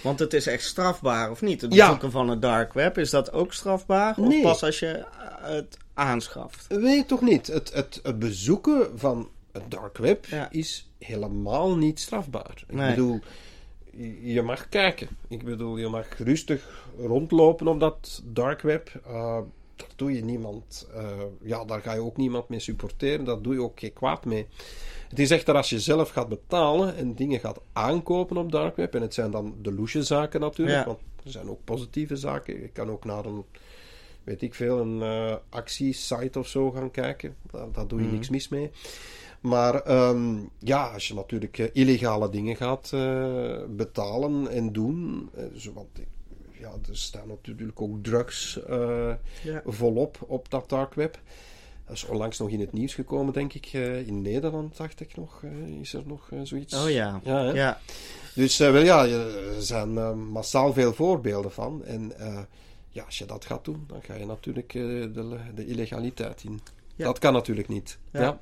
Want 0.03 0.19
het 0.19 0.33
is 0.33 0.47
echt 0.47 0.63
strafbaar, 0.63 1.31
of 1.31 1.41
niet? 1.41 1.61
Het 1.61 1.73
Ja. 1.73 1.85
bezoeken 1.85 2.11
van 2.11 2.29
het 2.29 2.41
dark 2.41 2.73
web, 2.73 2.97
is 2.97 3.09
dat 3.09 3.31
ook 3.33 3.53
strafbaar? 3.53 4.15
Of 4.17 4.27
Nee. 4.27 4.41
pas 4.41 4.63
als 4.63 4.79
je 4.79 4.87
eh, 4.87 5.05
het 5.41 5.77
aanschaft? 5.93 6.65
Weet 6.67 7.07
toch 7.07 7.21
niet. 7.21 7.47
Het, 7.47 7.73
het, 7.73 7.99
het 8.03 8.19
bezoeken 8.19 8.87
van 8.95 9.29
het 9.51 9.63
dark 9.71 9.97
web 9.97 10.25
Ja. 10.25 10.47
is 10.51 10.89
helemaal 10.99 11.75
niet 11.77 11.99
strafbaar. 11.99 12.63
Ik 12.67 12.75
Nee. 12.75 12.89
bedoel, 12.89 13.19
je 14.21 14.41
mag 14.41 14.69
kijken. 14.69 15.07
Ik 15.27 15.43
bedoel, 15.43 15.77
je 15.77 15.87
mag 15.87 16.17
rustig 16.17 16.85
rondlopen 16.97 17.67
op 17.67 17.79
dat 17.79 18.21
dark 18.25 18.61
web. 18.61 18.91
Uh, 19.07 19.39
daar 19.75 19.87
doe 19.95 20.13
je 20.13 20.23
niemand. 20.23 20.87
uh, 20.95 21.09
ja, 21.41 21.65
daar 21.65 21.81
ga 21.81 21.93
je 21.93 21.99
ook 22.01 22.17
niemand 22.17 22.49
mee 22.49 22.59
supporteren. 22.59 23.25
Daar 23.25 23.41
doe 23.41 23.53
je 23.53 23.61
ook 23.61 23.79
geen 23.79 23.93
kwaad 23.93 24.25
mee. 24.25 24.47
Het 25.09 25.19
is 25.19 25.31
echter 25.31 25.55
als 25.55 25.69
je 25.69 25.79
zelf 25.79 26.09
gaat 26.09 26.29
betalen 26.29 26.95
en 26.95 27.13
dingen 27.15 27.39
gaat 27.39 27.59
aankopen 27.73 28.37
op 28.37 28.51
dark 28.51 28.75
web. 28.75 28.95
En 28.95 29.01
het 29.01 29.13
zijn 29.13 29.31
dan 29.31 29.55
de 29.61 29.71
loesje 29.73 30.03
zaken 30.03 30.39
natuurlijk. 30.39 30.77
Ja. 30.77 30.85
Want 30.85 30.99
er 31.23 31.31
zijn 31.31 31.49
ook 31.49 31.63
positieve 31.63 32.15
zaken. 32.15 32.61
Je 32.61 32.67
kan 32.67 32.89
ook 32.89 33.05
naar 33.05 33.25
een 33.25 33.43
weet 34.23 34.41
ik 34.41 34.53
veel, 34.53 34.79
een 34.79 34.97
uh, 34.99 35.35
actiesite 35.49 36.39
of 36.39 36.47
zo 36.47 36.71
gaan 36.71 36.91
kijken. 36.91 37.35
Daar, 37.51 37.71
daar 37.71 37.87
doe 37.87 37.99
je 37.99 38.05
Mhm. 38.05 38.13
niks 38.13 38.29
mis 38.29 38.47
mee. 38.49 38.71
Maar 39.43 40.09
um, 40.09 40.49
ja, 40.59 40.85
als 40.87 41.07
je 41.07 41.13
natuurlijk 41.13 41.57
uh, 41.57 41.67
illegale 41.73 42.29
dingen 42.29 42.55
gaat 42.55 42.91
uh, 42.93 43.55
betalen 43.69 44.47
en 44.47 44.71
doen, 44.71 45.29
zo, 45.57 45.73
want 45.73 45.87
ja, 46.51 46.71
er 46.89 46.97
staan 46.97 47.27
natuurlijk 47.27 47.81
ook 47.81 48.03
drugs 48.03 48.59
Ja. 49.43 49.61
volop 49.65 50.17
op 50.27 50.49
dat 50.49 50.69
dark 50.69 50.93
web. 50.93 51.19
Dat 51.85 51.95
is 51.95 52.05
onlangs 52.05 52.39
nog 52.39 52.49
in 52.49 52.59
het 52.59 52.73
nieuws 52.73 52.93
gekomen, 52.93 53.33
denk 53.33 53.53
ik. 53.53 53.73
In 54.05 54.21
Nederland, 54.21 54.77
dacht 54.77 54.99
ik 54.99 55.15
nog, 55.15 55.43
is 55.81 55.93
er 55.93 56.03
nog 56.05 56.29
zoiets. 56.43 56.83
Oh 56.83 56.89
ja. 56.89 57.21
Ja. 57.53 57.79
Dus 58.35 58.57
wel 58.57 58.83
ja, 58.83 59.05
er 59.05 59.61
zijn 59.61 59.93
massaal 60.29 60.73
veel 60.73 60.93
voorbeelden 60.93 61.51
van. 61.51 61.85
En 61.85 62.13
ja, 62.89 63.03
als 63.03 63.17
je 63.17 63.25
dat 63.25 63.45
gaat 63.45 63.65
doen, 63.65 63.83
dan 63.87 64.01
ga 64.03 64.15
je 64.15 64.25
natuurlijk 64.25 64.71
de, 64.71 65.39
de, 65.55 65.65
illegaliteit 65.65 66.43
in. 66.43 66.61
Ja. 66.95 67.05
Dat 67.05 67.19
kan 67.19 67.33
natuurlijk 67.33 67.67
niet. 67.67 67.97
Ja. 68.11 68.21
Ja. 68.21 68.39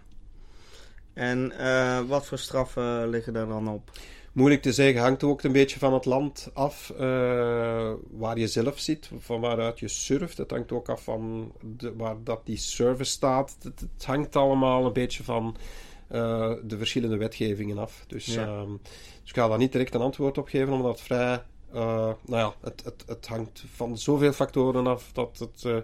En 1.14 1.54
uh, 1.60 2.00
wat 2.00 2.26
voor 2.26 2.38
straffen 2.38 3.10
liggen 3.10 3.36
er 3.36 3.48
dan 3.48 3.70
op? 3.70 3.92
Moeilijk 4.32 4.62
te 4.62 4.74
zeggen, 4.74 5.02
hangt 5.02 5.24
ook 5.24 5.44
een 5.44 5.52
beetje 5.52 5.80
van 5.80 5.94
het 5.94 6.06
land 6.06 6.50
af 6.54 6.92
uh, 6.94 7.00
waar 8.10 8.38
je 8.38 8.48
zelf 8.48 8.80
zit, 8.80 9.10
van 9.20 9.40
waaruit 9.40 9.80
je 9.80 9.88
surft. 9.88 10.38
Het 10.38 10.52
hangt 10.52 10.72
ook 10.72 10.90
af 10.90 11.04
van 11.04 11.52
de, 11.62 11.96
waar 11.96 12.16
dat 12.24 12.46
die 12.46 12.58
service 12.58 13.12
staat. 13.12 13.58
Het, 13.62 13.80
het 13.80 14.06
hangt 14.06 14.36
allemaal 14.36 14.86
een 14.86 14.94
beetje 14.94 15.24
van 15.24 15.56
uh, 16.12 16.52
de 16.64 16.78
verschillende 16.78 17.18
wetgevingen 17.18 17.78
af. 17.78 18.04
Dus, 18.08 18.26
Ja. 18.26 18.60
um, 18.60 18.80
dus 19.22 19.30
ik 19.30 19.36
ga 19.36 19.48
daar 19.48 19.58
niet 19.58 19.72
direct 19.72 19.94
een 19.94 20.02
antwoord 20.02 20.38
op 20.38 20.48
geven, 20.48 20.74
omdat 20.74 20.92
het 20.92 21.02
vrij. 21.02 21.44
Nou 21.72 22.16
ja, 22.28 22.54
het, 22.62 22.82
het, 22.84 23.04
het 23.06 23.28
hangt 23.28 23.64
van 23.76 23.98
zoveel 23.98 24.34
factoren 24.34 24.88
af 24.88 25.10
dat 25.14 25.40
het 25.40 25.84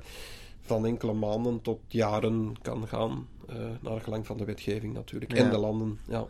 van 0.61 0.85
enkele 0.85 1.13
maanden 1.13 1.61
tot 1.61 1.79
jaren 1.87 2.55
kan 2.61 2.87
gaan. 2.87 3.27
Uh, 3.49 3.55
naar 3.81 4.01
gelang 4.01 4.25
van 4.25 4.37
de 4.37 4.45
wetgeving 4.45 4.93
natuurlijk. 4.93 5.35
Ja. 5.35 5.43
En 5.43 5.49
de 5.49 5.57
landen. 5.57 5.99
Ja. 6.07 6.27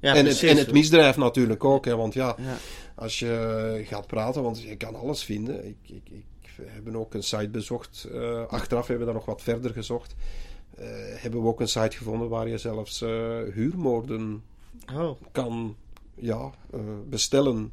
Ja, 0.00 0.10
en, 0.10 0.16
het, 0.16 0.24
precies. 0.24 0.50
en 0.50 0.56
het 0.56 0.72
misdrijf 0.72 1.16
natuurlijk 1.16 1.64
ook. 1.64 1.84
Hè, 1.84 1.96
want 1.96 2.14
ja, 2.14 2.36
Ja. 2.38 2.56
als 2.94 3.18
je 3.18 3.82
gaat 3.86 4.06
praten, 4.06 4.42
want 4.42 4.62
je 4.62 4.76
kan 4.76 4.94
alles 4.94 5.24
vinden. 5.24 5.66
Ik, 5.66 5.76
ik, 5.86 6.02
ik 6.10 6.24
we 6.58 6.64
hebben 6.68 6.96
ook 6.96 7.14
een 7.14 7.22
site 7.22 7.48
bezocht. 7.48 8.08
Uh, 8.12 8.46
achteraf 8.46 8.86
hebben 8.86 9.06
we 9.06 9.12
daar 9.12 9.20
nog 9.20 9.26
wat 9.26 9.42
verder 9.42 9.70
gezocht. 9.70 10.14
Uh, 10.78 10.86
hebben 10.94 11.42
we 11.42 11.48
ook 11.48 11.60
een 11.60 11.68
site 11.68 11.96
gevonden 11.96 12.28
waar 12.28 12.48
je 12.48 12.58
zelfs 12.58 13.02
uh, 13.02 13.08
huurmoorden 13.52 14.42
Oh, 14.94 15.20
kan 15.32 15.76
ja, 16.14 16.50
bestellen. 17.08 17.72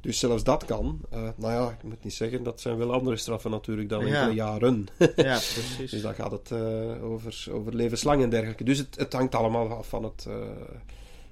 Dus 0.00 0.18
zelfs 0.18 0.44
dat 0.44 0.64
kan. 0.64 1.00
Uh, 1.14 1.28
nou 1.36 1.52
ja, 1.52 1.70
ik 1.70 1.82
moet 1.82 2.04
niet 2.04 2.14
zeggen, 2.14 2.42
dat 2.42 2.60
zijn 2.60 2.76
wel 2.76 2.92
andere 2.92 3.16
straffen 3.16 3.50
natuurlijk 3.50 3.88
dan 3.88 4.06
Ja. 4.06 4.14
enkele 4.14 4.34
jaren. 4.34 4.86
ja, 4.98 5.06
precies. 5.54 5.90
dus 5.90 6.02
dan 6.02 6.14
gaat 6.14 6.30
het 6.30 6.50
uh, 6.50 7.04
over, 7.04 7.46
over 7.50 7.74
levenslang 7.74 8.22
en 8.22 8.30
dergelijke. 8.30 8.64
Dus 8.64 8.78
het, 8.78 8.96
het 8.96 9.12
hangt 9.12 9.34
allemaal 9.34 9.70
af 9.76 9.88
van 9.88 10.02
het, 10.04 10.24
uh, 10.28 10.34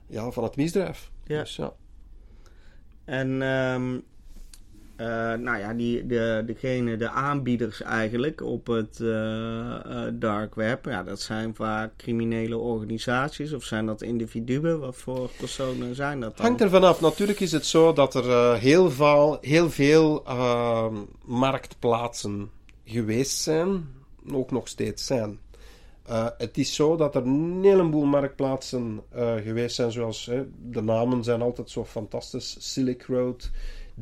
ja, 0.06 0.30
van 0.30 0.44
het 0.44 0.56
misdrijf. 0.56 1.10
Ja. 1.24 1.40
Dus, 1.40 1.56
ja. 1.56 1.72
En 3.04 3.42
um, 3.42 4.02
uh, 5.00 5.06
nou 5.34 5.58
ja, 5.58 5.74
die, 5.74 6.06
de, 6.06 6.42
degene, 6.46 6.96
de 6.96 7.08
aanbieders 7.08 7.82
eigenlijk 7.82 8.42
op 8.42 8.66
het 8.66 8.98
uh, 9.02 9.08
uh, 9.08 10.02
dark 10.12 10.54
web, 10.54 10.84
ja, 10.84 11.02
dat 11.02 11.20
zijn 11.20 11.54
vaak 11.54 11.96
criminele 11.96 12.56
organisaties 12.56 13.52
of 13.52 13.64
zijn 13.64 13.86
dat 13.86 14.02
individuen? 14.02 14.80
Wat 14.80 14.96
voor 14.96 15.30
personen 15.38 15.94
zijn 15.94 16.20
dat 16.20 16.36
dan? 16.36 16.46
Hangt 16.46 16.60
er 16.60 16.70
vanaf. 16.70 17.00
Natuurlijk 17.00 17.40
is 17.40 17.52
het 17.52 17.66
zo 17.66 17.92
dat 17.92 18.14
er 18.14 18.56
heel, 18.56 18.90
veel, 18.90 19.38
heel 19.40 19.70
veel 19.70 20.24
ehm, 20.24 20.94
marktplaatsen 21.24 22.50
geweest 22.84 23.38
zijn, 23.38 23.88
ook 24.32 24.50
nog 24.50 24.68
steeds 24.68 25.06
zijn. 25.06 25.38
Het 26.38 26.58
is 26.58 26.74
zo 26.74 26.96
dat 26.96 27.14
er 27.14 27.22
een 27.22 27.60
heleboel 27.62 28.04
marktplaatsen 28.04 29.02
geweest 29.42 29.76
zijn, 29.76 29.92
zoals 29.92 30.30
de 30.70 30.82
namen 30.82 31.24
zijn 31.24 31.42
altijd 31.42 31.70
zo 31.70 31.84
fantastisch: 31.84 32.56
Silk 32.58 33.02
Road, 33.02 33.50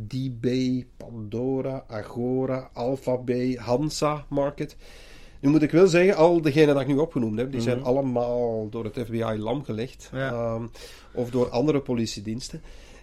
D-Bay, 0.09 0.87
Pandora, 0.97 1.85
Agora, 1.89 2.71
Alphabay, 2.73 3.55
Hansa 3.61 4.27
Market. 4.29 4.77
Nu 5.41 5.51
moet 5.51 5.63
ik 5.63 5.71
wel 5.71 5.87
zeggen, 5.87 6.17
al 6.17 6.41
degenen 6.41 6.75
dat 6.75 6.83
ik 6.83 6.89
nu 6.89 6.97
opgenoemd 6.99 7.39
heb, 7.39 7.51
die 7.51 7.61
Mhm. 7.61 7.69
zijn 7.69 7.83
allemaal 7.83 8.69
door 8.71 8.85
het 8.85 8.99
FBI 9.05 9.37
lamgelegd. 9.39 10.11
Ja. 10.13 10.55
Um, 10.55 10.71
of 11.15 11.31
door 11.31 11.49
andere 11.51 11.81
politiediensten. 11.81 12.63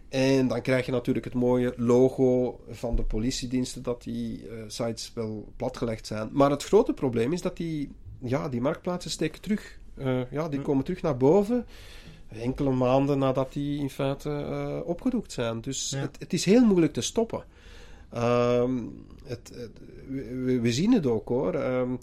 En 0.09 0.47
dan 0.47 0.61
krijg 0.61 0.85
je 0.85 0.91
natuurlijk 0.91 1.25
het 1.25 1.33
mooie 1.33 1.73
logo 1.77 2.59
van 2.69 2.95
de 2.95 3.03
politiediensten 3.03 3.83
dat 3.83 4.03
die 4.03 4.43
uh, 4.43 4.49
sites 4.67 5.11
wel 5.15 5.53
platgelegd 5.55 6.07
zijn. 6.07 6.29
Maar 6.31 6.49
het 6.49 6.63
grote 6.63 6.93
probleem 6.93 7.33
is 7.33 7.41
dat 7.41 7.57
die, 7.57 7.89
ja, 8.21 8.49
die 8.49 8.61
marktplaatsen 8.61 9.11
steken 9.11 9.41
terug. 9.41 9.79
Uh, 9.97 10.21
ja, 10.31 10.49
die 10.49 10.59
Hm. 10.59 10.65
komen 10.65 10.83
terug 10.83 11.01
naar 11.01 11.17
boven. 11.17 11.65
Enkele 12.39 12.71
maanden 12.71 13.17
nadat 13.19 13.53
die 13.53 13.79
in 13.79 13.89
feite 13.89 14.29
uh, 14.29 14.87
opgedoekt 14.87 15.31
zijn. 15.31 15.61
Dus 15.61 15.89
Ja. 15.89 15.99
het, 15.99 16.15
het, 16.19 16.33
is 16.33 16.45
heel 16.45 16.65
moeilijk 16.65 16.93
te 16.93 17.01
stoppen. 17.01 17.43
Um, 18.15 19.05
het, 19.25 19.51
het, 19.55 19.71
we, 20.07 20.59
we, 20.59 20.73
zien 20.73 20.93
het 20.93 21.05
ook 21.05 21.27
hoor. 21.27 21.55
Um, 21.55 21.99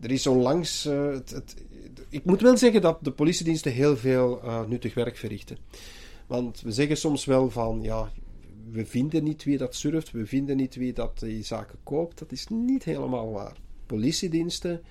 er 0.00 0.10
is 0.10 0.26
onlangs. 0.26 0.86
Uh, 0.86 1.12
het, 1.12 1.56
ik 2.08 2.24
moet 2.24 2.40
wel 2.40 2.56
zeggen 2.56 2.80
dat 2.80 2.98
de 3.04 3.12
politiediensten 3.12 3.72
heel 3.72 3.96
veel 3.96 4.40
uh, 4.44 4.64
nuttig 4.66 4.94
werk 4.94 5.16
verrichten. 5.16 5.56
Want 6.26 6.60
we 6.60 6.72
zeggen 6.72 6.96
soms 6.96 7.24
wel 7.24 7.50
van 7.50 7.82
ja, 7.82 8.10
we 8.70 8.86
vinden 8.86 9.24
niet 9.24 9.44
wie 9.44 9.58
dat 9.58 9.74
surft, 9.74 10.10
we 10.10 10.26
vinden 10.26 10.56
niet 10.56 10.74
wie 10.74 10.92
dat 10.92 11.18
die 11.18 11.44
zaken 11.44 11.78
koopt. 11.82 12.18
Dat 12.18 12.32
is 12.32 12.46
niet 12.48 12.84
helemaal 12.84 13.32
waar. 13.32 13.56
Politiediensten 13.86 14.82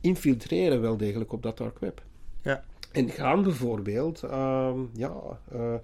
infiltreren 0.00 0.80
wel 0.80 0.96
degelijk 0.96 1.32
op 1.32 1.42
dat 1.42 1.56
dark 1.56 1.78
web. 1.78 2.02
Ja. 2.42 2.64
En 2.96 3.10
gaan 3.10 3.42
bijvoorbeeld 3.42 4.22
uh, 4.24 4.70
ja, 4.92 5.12
uh, 5.54 5.74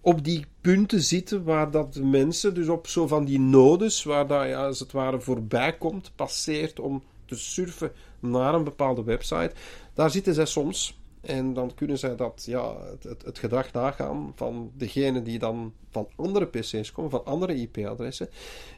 op 0.00 0.24
die 0.24 0.46
punten 0.60 1.00
zitten 1.00 1.44
waar 1.44 1.70
dat 1.70 1.98
mensen, 2.02 2.54
dus 2.54 2.68
op 2.68 2.86
zo 2.86 3.06
van 3.06 3.24
die 3.24 3.40
nodes, 3.40 4.02
waar 4.02 4.26
dat 4.26 4.46
ja, 4.46 4.66
als 4.66 4.78
het 4.78 4.92
ware 4.92 5.20
voorbij 5.20 5.76
komt, 5.76 6.12
passeert 6.14 6.80
om 6.80 7.02
te 7.24 7.36
surfen 7.36 7.92
naar 8.20 8.54
een 8.54 8.64
bepaalde 8.64 9.04
website. 9.04 9.50
Daar 9.94 10.10
zitten 10.10 10.34
zij 10.34 10.46
soms 10.46 10.98
En 11.26 11.52
dan 11.52 11.74
kunnen 11.74 11.98
zij 11.98 12.16
dat, 12.16 12.42
ja, 12.46 12.76
het, 12.90 13.04
het, 13.04 13.22
het 13.24 13.38
gedrag 13.38 13.72
nagaan 13.72 14.32
van 14.34 14.70
degene 14.76 15.22
die 15.22 15.38
dan 15.38 15.72
van 15.90 16.08
andere 16.16 16.46
PC's 16.46 16.92
komen, 16.92 17.10
van 17.10 17.24
andere 17.24 17.54
IP-adressen. 17.54 18.28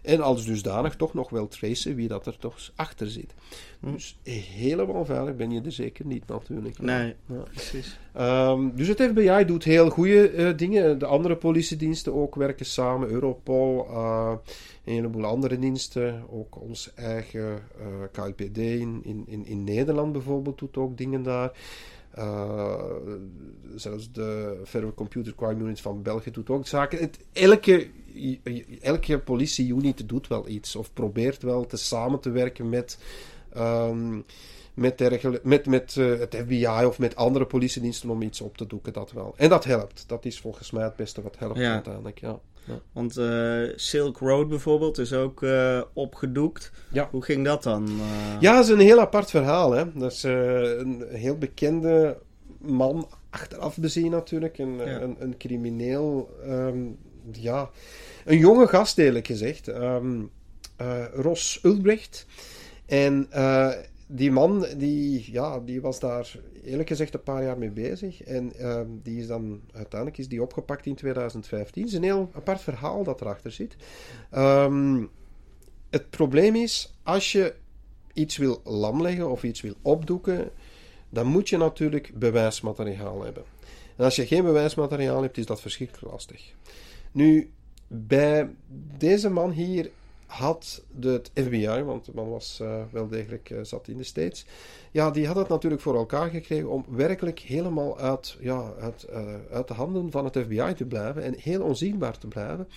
En 0.02 0.20
als 0.20 0.44
dusdanig 0.44 0.96
toch 0.96 1.14
nog 1.14 1.30
wel 1.30 1.48
tracen 1.48 1.94
wie 1.94 2.08
dat 2.08 2.26
er 2.26 2.38
toch 2.38 2.72
achter 2.76 3.10
zit. 3.10 3.34
Hm. 3.80 3.92
Dus 3.92 4.18
helemaal 4.22 5.04
veilig 5.04 5.36
ben 5.36 5.50
je 5.50 5.60
er 5.60 5.72
zeker 5.72 6.06
niet 6.06 6.26
natuurlijk. 6.26 6.78
Nee, 6.78 7.14
Ja. 7.26 7.42
precies. 7.52 7.98
Ehm, 8.12 8.68
dus 8.74 8.88
het 8.88 9.02
FBI 9.02 9.44
doet 9.46 9.64
heel 9.64 9.90
goede 9.90 10.30
eh, 10.30 10.56
dingen. 10.56 10.98
De 10.98 11.06
andere 11.06 11.36
politiediensten 11.36 12.14
ook 12.14 12.34
werken 12.34 12.66
samen. 12.66 13.08
Europol, 13.08 13.86
eh, 13.88 14.32
een 14.84 14.92
heleboel 14.92 15.24
andere 15.24 15.58
diensten. 15.58 16.24
Ook 16.30 16.60
ons 16.60 16.92
eigen 16.94 17.58
KLPD 18.12 18.58
in, 18.58 19.00
in, 19.04 19.24
in, 19.26 19.46
in 19.46 19.64
Nederland 19.64 20.12
bijvoorbeeld 20.12 20.58
doet 20.58 20.76
ook 20.76 20.96
dingen 20.96 21.22
daar. 21.22 21.52
Eh, 22.18 22.84
zelfs 23.74 24.12
de 24.12 24.60
Federal 24.64 24.94
Computer 24.94 25.34
Crime 25.34 25.62
Unit 25.62 25.80
van 25.80 26.02
België 26.02 26.30
doet 26.30 26.50
ook 26.50 26.66
zaken. 26.66 27.10
Elke, 27.32 27.90
elke 28.80 29.18
politie-unit 29.18 30.08
doet 30.08 30.28
wel 30.28 30.48
iets. 30.48 30.76
Of 30.76 30.92
probeert 30.92 31.42
wel 31.42 31.66
te 31.66 31.76
samen 31.76 32.20
te 32.20 32.30
werken 32.30 32.68
met... 32.68 32.98
ehm, 33.52 34.20
met, 34.78 35.42
met, 35.42 35.66
met 35.66 35.96
eh, 35.96 36.18
het 36.18 36.36
FBI 36.44 36.66
of 36.84 36.98
met 36.98 37.16
andere 37.16 37.46
politiediensten 37.46 38.10
om 38.10 38.22
iets 38.22 38.40
op 38.40 38.56
te 38.56 38.66
doeken, 38.66 38.92
dat 38.92 39.12
wel. 39.12 39.34
En 39.36 39.48
dat 39.48 39.64
helpt. 39.64 40.04
Dat 40.06 40.24
is 40.24 40.40
volgens 40.40 40.70
mij 40.70 40.84
het 40.84 40.96
beste 40.96 41.22
wat 41.22 41.38
helpt 41.38 41.58
Ja. 41.58 41.72
uiteindelijk. 41.72 42.18
Ja. 42.18 42.38
Want 42.92 43.16
eh, 43.16 43.62
Silk 43.76 44.18
Road 44.18 44.48
bijvoorbeeld 44.48 44.98
is 44.98 45.12
ook 45.12 45.42
eh, 45.42 45.80
opgedoekt. 45.92 46.72
Ja. 46.92 47.08
Hoe 47.10 47.22
ging 47.24 47.44
dat 47.44 47.62
dan? 47.62 47.88
ja, 48.40 48.54
dat 48.54 48.64
is 48.64 48.70
een 48.70 48.78
heel 48.78 49.00
apart 49.00 49.30
verhaal. 49.30 49.72
Hè. 49.72 49.92
Dat 49.94 50.12
is 50.12 50.22
een 50.22 51.04
heel 51.08 51.38
bekende 51.38 52.18
man, 52.58 53.08
achteraf 53.30 53.76
bezien 53.78 54.10
natuurlijk. 54.10 54.58
Een, 54.58 54.76
Ja. 54.76 55.00
een, 55.00 55.16
een 55.18 55.36
crimineel, 55.36 56.30
ehm, 56.46 56.78
ja, 57.32 57.70
een 58.24 58.38
jonge 58.38 58.66
gast 58.66 58.98
eerlijk 58.98 59.26
gezegd. 59.26 59.68
Ehm, 59.68 60.20
eh, 60.76 61.04
Ros 61.14 61.58
Ulbrecht. 61.62 62.26
En 62.86 63.26
die 64.10 64.30
man, 64.30 64.66
die, 64.76 65.32
ja, 65.32 65.60
die 65.60 65.80
was 65.80 66.00
daar 66.00 66.36
eerlijk 66.64 66.88
gezegd 66.88 67.14
een 67.14 67.22
paar 67.22 67.42
jaar 67.42 67.58
mee 67.58 67.70
bezig. 67.70 68.22
En 68.22 68.52
ehm, 68.52 68.86
die 69.02 69.20
is 69.20 69.26
dan, 69.26 69.60
uiteindelijk 69.72 70.18
is 70.18 70.28
die 70.28 70.42
opgepakt 70.42 70.86
in 70.86 70.94
2015. 70.94 71.82
Het 71.82 71.90
is 71.90 71.96
een 71.96 72.04
heel 72.04 72.30
apart 72.32 72.60
verhaal 72.60 73.04
dat 73.04 73.20
erachter 73.20 73.52
zit. 73.52 73.76
Ehm, 74.30 75.04
het 75.90 76.10
probleem 76.10 76.54
is, 76.54 76.94
als 77.02 77.32
je 77.32 77.54
iets 78.12 78.36
wil 78.36 78.60
lamleggen 78.64 79.30
of 79.30 79.42
iets 79.42 79.60
wil 79.60 79.74
opdoeken, 79.82 80.50
dan 81.10 81.26
moet 81.26 81.48
je 81.48 81.56
natuurlijk 81.56 82.12
bewijsmateriaal 82.14 83.22
hebben. 83.22 83.42
En 83.96 84.04
als 84.04 84.16
je 84.16 84.26
geen 84.26 84.44
bewijsmateriaal 84.44 85.22
hebt, 85.22 85.38
is 85.38 85.46
dat 85.46 85.60
verschrikkelijk 85.60 86.12
lastig. 86.12 86.54
Nu, 87.12 87.50
bij 87.86 88.50
deze 88.98 89.30
man 89.30 89.50
hier 89.50 89.90
had 90.28 90.84
de, 90.90 91.08
het 91.08 91.30
FBI, 91.34 91.82
want 91.82 92.04
de 92.04 92.12
man 92.14 92.28
was 92.28 92.60
eh, 92.60 92.82
wel 92.90 93.08
degelijk 93.08 93.50
eh, 93.50 93.58
zat 93.62 93.88
in 93.88 93.96
de 93.96 94.02
States, 94.02 94.46
ja, 94.90 95.10
die 95.10 95.26
had 95.26 95.36
het 95.36 95.48
natuurlijk 95.48 95.82
voor 95.82 95.96
elkaar 95.96 96.30
gekregen 96.30 96.68
om 96.68 96.84
werkelijk 96.88 97.38
helemaal 97.38 97.98
uit, 97.98 98.36
ja, 98.40 98.72
uit, 98.80 99.02
eh, 99.02 99.34
uit 99.50 99.68
de 99.68 99.74
handen 99.74 100.10
van 100.10 100.24
het 100.24 100.38
FBI 100.38 100.74
te 100.74 100.84
blijven 100.84 101.22
en 101.22 101.34
heel 101.38 101.62
onzichtbaar 101.62 102.18
te 102.18 102.26
blijven. 102.26 102.68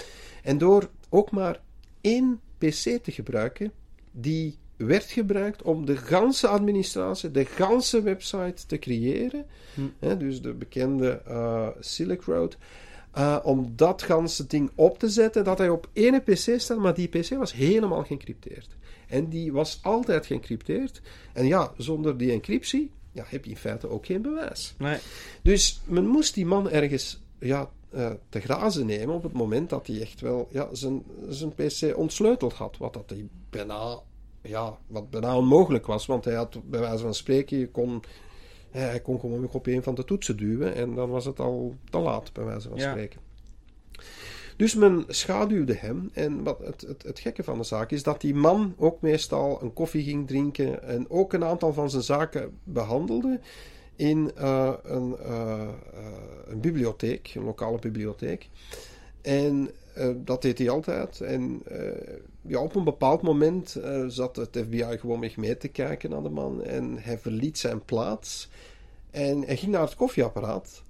En 0.44 0.58
door 0.58 0.90
ook 1.10 1.32
maar 1.32 1.62
één 2.02 2.40
PC 2.58 3.00
te 3.04 3.12
gebruiken, 3.12 3.72
die 4.12 4.58
werd 4.78 5.12
gebruikt 5.12 5.62
om 5.62 5.86
de 5.86 5.98
ganse 5.98 6.48
administratie, 6.48 7.32
de 7.32 7.46
ganse 7.46 8.02
website 8.02 8.66
te 8.68 8.80
creëren. 8.80 9.46
Hm. 9.74 10.18
Dus 10.18 10.42
de 10.42 10.54
bekende 10.54 11.22
Silk 11.80 12.22
Road. 12.24 12.58
Eh, 13.12 13.38
om 13.44 13.74
dat 13.76 14.02
ganse 14.02 14.48
ding 14.48 14.72
op 14.76 15.00
te 15.00 15.10
zetten, 15.10 15.44
dat 15.44 15.58
hij 15.58 15.70
op 15.70 15.90
één 15.94 16.24
PC 16.24 16.60
staat, 16.60 16.78
maar 16.78 16.94
die 16.94 17.08
PC 17.08 17.30
was 17.30 17.54
helemaal 17.54 18.04
geëncrypteerd. 18.04 18.76
En 19.08 19.30
die 19.30 19.52
was 19.52 19.80
altijd 19.82 20.26
geëncrypteerd. 20.26 21.02
En 21.34 21.48
ja, 21.48 21.72
zonder 21.78 22.18
die 22.18 22.32
encryptie 22.32 22.92
ja, 23.12 23.24
heb 23.28 23.46
je 23.46 23.52
in 23.52 23.58
feite 23.58 23.90
ook 23.90 24.06
geen 24.06 24.22
bewijs. 24.22 24.76
Nee. 24.78 24.98
Dus 25.42 25.82
men 25.86 26.08
moest 26.08 26.34
die 26.34 26.46
man 26.46 26.70
ergens 26.70 27.22
ja, 27.40 27.70
eh, 27.90 28.12
te 28.30 28.40
grazen 28.40 28.86
nemen 28.86 29.16
op 29.16 29.24
het 29.24 29.34
moment 29.34 29.70
dat 29.70 29.88
hij 29.88 30.02
echt 30.02 30.22
wel 30.22 30.48
ja, 30.52 30.68
zijn, 30.72 31.04
zijn 31.30 31.54
PC 31.56 31.98
ontsleuteld 31.98 32.54
had. 32.54 32.78
Wat 32.78 32.94
dat 32.94 33.10
hij 33.10 33.28
bijna, 33.50 34.00
ja, 34.42 34.78
wat 34.88 35.10
bijna 35.10 35.38
onmogelijk 35.38 35.86
was, 35.86 36.06
want 36.06 36.26
hij 36.26 36.34
had 36.34 36.70
bij 36.70 36.80
wijze 36.80 37.04
van 37.04 37.14
spreken, 37.14 37.58
je 37.58 37.70
kon, 37.70 38.04
hij 38.72 39.00
kon 39.00 39.20
gewoon 39.20 39.42
nog 39.42 39.54
op 39.54 39.66
een 39.68 39.84
van 39.84 39.96
de 39.96 40.04
toetsen 40.06 40.38
duwen 40.38 40.76
en 40.76 40.96
dan 40.96 41.10
was 41.10 41.26
het 41.26 41.40
al 41.40 41.76
te 41.90 41.98
laat, 41.98 42.34
bij 42.34 42.44
wijze 42.46 42.70
van 42.70 42.78
Ja. 42.78 42.90
spreken. 42.92 43.20
Dus 44.56 44.76
men 44.76 45.04
schaduwde 45.08 45.74
hem. 45.74 46.10
En 46.14 46.44
wat 46.44 46.60
het, 46.60 46.82
het, 46.82 47.04
het 47.04 47.20
gekke 47.20 47.44
van 47.44 47.58
de 47.58 47.64
zaak 47.64 47.92
is 47.92 48.04
dat 48.04 48.22
die 48.22 48.36
man 48.36 48.74
ook 48.78 49.02
meestal 49.02 49.62
een 49.62 49.74
koffie 49.74 50.04
ging 50.04 50.28
drinken 50.28 50.84
en 50.84 51.10
ook 51.10 51.34
een 51.34 51.44
aantal 51.44 51.74
van 51.74 51.90
zijn 51.90 52.04
zaken 52.04 52.58
behandelde 52.64 53.40
in 53.96 54.32
eh, 54.36 54.74
een, 54.84 55.16
eh, 55.18 55.62
eh, 55.62 55.68
een 56.48 56.60
bibliotheek, 56.60 57.32
een 57.36 57.44
lokale 57.44 57.80
bibliotheek. 57.80 58.50
En 59.22 59.70
eh, 59.94 60.10
dat 60.16 60.42
deed 60.42 60.58
hij 60.58 60.70
altijd. 60.70 61.22
En 61.22 61.62
eh, 61.66 62.14
ja, 62.42 62.60
op 62.60 62.76
een 62.76 62.84
bepaald 62.84 63.22
moment 63.22 63.76
eh, 63.76 64.06
zat 64.08 64.36
het 64.36 64.58
FBI 64.66 64.98
gewoon 65.00 65.32
mee 65.36 65.58
te 65.58 65.68
kijken 65.68 66.10
naar 66.10 66.24
de 66.24 66.30
man. 66.30 66.64
En 66.64 66.98
hij 66.98 67.18
verliet 67.18 67.58
zijn 67.58 67.86
plaats. 67.86 68.50
En 69.12 69.42
hij 69.42 69.58
ging 69.58 69.72
naar 69.72 69.82
het 69.82 69.96
koffieapparaat. 69.96 70.82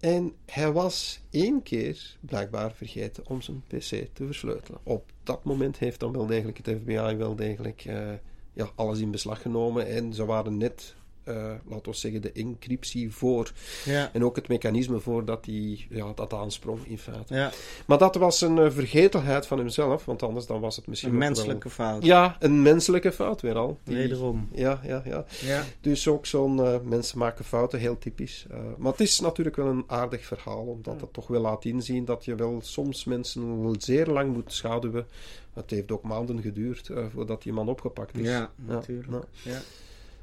En 0.00 0.32
hij 0.46 0.72
was 0.72 1.20
één 1.30 1.62
keer 1.62 2.16
blijkbaar 2.20 2.72
vergeten 2.72 3.24
om 3.26 3.40
zijn 3.40 3.62
PC 3.66 4.08
te 4.12 4.26
versleutelen. 4.26 4.80
Op 4.82 5.04
dat 5.22 5.44
moment 5.44 5.78
heeft 5.78 6.00
dan 6.00 6.12
wel 6.12 6.26
degelijk 6.26 6.56
het 6.56 6.76
FBI 6.80 7.16
wel 7.16 7.34
degelijk 7.34 7.84
eh, 7.84 8.12
ja, 8.52 8.70
alles 8.74 8.98
in 8.98 9.10
beslag 9.10 9.42
genomen. 9.42 9.86
En 9.86 10.14
ze 10.14 10.24
waren 10.24 10.56
net, 10.56 10.94
eh, 11.24 11.52
laten 11.68 11.90
we 11.92 11.96
zeggen, 11.96 12.22
de 12.22 12.32
encryptie 12.32 13.10
voor. 13.12 13.52
Ja. 13.84 14.10
En 14.12 14.24
ook 14.24 14.36
het 14.36 14.48
mechanisme 14.48 15.00
voor 15.00 15.24
dat 15.24 15.46
hij 15.46 15.86
ja, 15.90 16.12
dat 16.14 16.32
aansprong 16.32 16.86
in 16.86 16.98
feite. 16.98 17.34
ja, 17.34 17.50
Maar 17.86 17.98
dat 17.98 18.14
was 18.14 18.40
een 18.40 18.58
eh, 18.58 18.70
vergetelheid 18.70 19.46
van 19.46 19.58
hemzelf, 19.58 20.04
want 20.04 20.22
anders 20.22 20.46
dan 20.46 20.60
was 20.60 20.76
het 20.76 20.86
misschien 20.86 21.12
een 21.12 21.18
wel- 21.18 21.28
menselijke 21.28 21.70
fout. 21.70 22.04
Ja, 22.04 22.36
een 22.40 22.62
menselijke 22.62 23.12
fout 23.12 23.40
weer 23.40 23.54
al. 23.56 23.78
Die- 23.84 23.96
Wederom. 23.96 24.48
Ja, 24.52 24.80
ja, 24.84 25.02
ja. 25.04 25.24
Ja. 25.40 25.64
Dus 25.80 26.08
ook 26.08 26.26
zo'n 26.26 26.64
eh, 26.64 26.80
mensen 26.82 27.18
maken 27.18 27.44
fouten, 27.44 27.78
heel 27.78 27.98
typisch. 27.98 28.46
Maar 28.78 28.90
het 28.92 29.00
is 29.00 29.20
natuurlijk 29.20 29.56
wel 29.56 29.66
een 29.66 29.84
aardig 29.86 30.24
verhaal, 30.26 30.64
omdat 30.64 31.00
het 31.00 31.12
toch 31.12 31.26
wel 31.26 31.40
laat 31.40 31.64
inzien 31.64 32.04
dat 32.04 32.24
je 32.24 32.34
wel 32.34 32.58
soms 32.62 33.04
mensen 33.04 33.62
wel 33.62 33.74
zeer 33.78 34.06
lang 34.06 34.32
moet 34.32 34.52
schaduwen. 34.52 35.06
Het 35.52 35.70
heeft 35.70 35.92
ook 35.92 36.02
maanden 36.02 36.40
geduurd 36.42 36.90
voordat 37.12 37.42
die 37.42 37.52
man 37.52 37.68
opgepakt 37.68 38.16
is. 38.18 38.26
Ja, 38.28 38.50
natuurlijk. 38.56 39.24
Ja. 39.42 39.60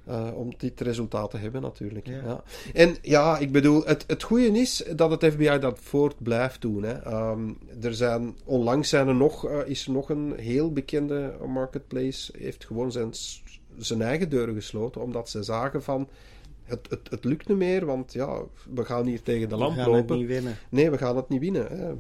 Eh, 0.05 0.27
om 0.35 0.53
dit 0.57 0.81
resultaat 0.81 1.31
te 1.31 1.37
hebben, 1.37 1.61
natuurlijk. 1.61 2.07
Ja. 2.07 2.21
Ja. 2.23 2.43
En 2.73 2.95
ja, 3.01 3.37
ik 3.37 3.51
bedoel, 3.51 3.83
het, 3.85 4.03
het 4.07 4.23
goede 4.23 4.59
is 4.59 4.83
dat 4.95 5.21
het 5.21 5.33
FBI 5.33 5.59
dat 5.59 5.79
voort 5.79 6.23
blijft 6.23 6.61
doen. 6.61 6.83
Hè. 6.83 6.93
Ehm, 6.93 7.49
er 7.81 7.93
zijn, 7.93 8.35
onlangs 8.45 8.89
zijn 8.89 9.07
er 9.07 9.15
nog, 9.15 9.47
eh, 9.47 9.59
is 9.65 9.85
er 9.85 9.91
nog 9.91 10.09
een 10.09 10.33
heel 10.37 10.71
bekende 10.73 11.33
marketplace, 11.47 12.33
heeft 12.37 12.65
gewoon 12.65 12.91
zijn, 12.91 13.09
zijn 13.77 14.01
eigen 14.01 14.29
deuren 14.29 14.55
gesloten, 14.55 15.01
omdat 15.01 15.29
ze 15.29 15.43
zagen 15.43 15.83
van. 15.83 16.07
Het, 16.63 16.87
het, 16.89 17.09
het 17.09 17.23
lukt 17.23 17.47
niet 17.47 17.57
meer, 17.57 17.85
want 17.85 18.13
ja, 18.13 18.41
we 18.73 18.85
gaan 18.85 19.05
hier 19.05 19.21
tegen 19.21 19.49
de 19.49 19.55
lamp 19.55 19.75
We 19.75 19.81
gaan 19.81 19.91
het 19.91 19.99
lopen. 19.99 20.17
niet 20.17 20.27
winnen. 20.27 20.57
Nee, 20.69 20.89
we 20.91 20.97
gaan 20.97 21.15
het 21.15 21.29
niet 21.29 21.39
winnen. 21.39 21.67
Hè. 21.77 21.93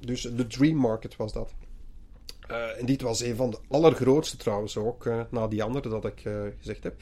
Dus 0.00 0.22
de 0.22 0.46
Dream 0.46 0.76
Market 0.76 1.16
was 1.16 1.32
dat. 1.32 1.54
Eh, 2.48 2.80
en 2.80 2.86
dit 2.86 3.02
was 3.02 3.22
een 3.22 3.36
van 3.36 3.50
de 3.50 3.58
allergrootste 3.68 4.36
trouwens 4.36 4.76
ook, 4.76 5.06
eh, 5.06 5.20
na 5.30 5.48
die 5.48 5.62
andere 5.62 5.88
dat 5.88 6.04
ik 6.04 6.20
eh, 6.24 6.32
gezegd 6.58 6.82
heb. 6.82 6.94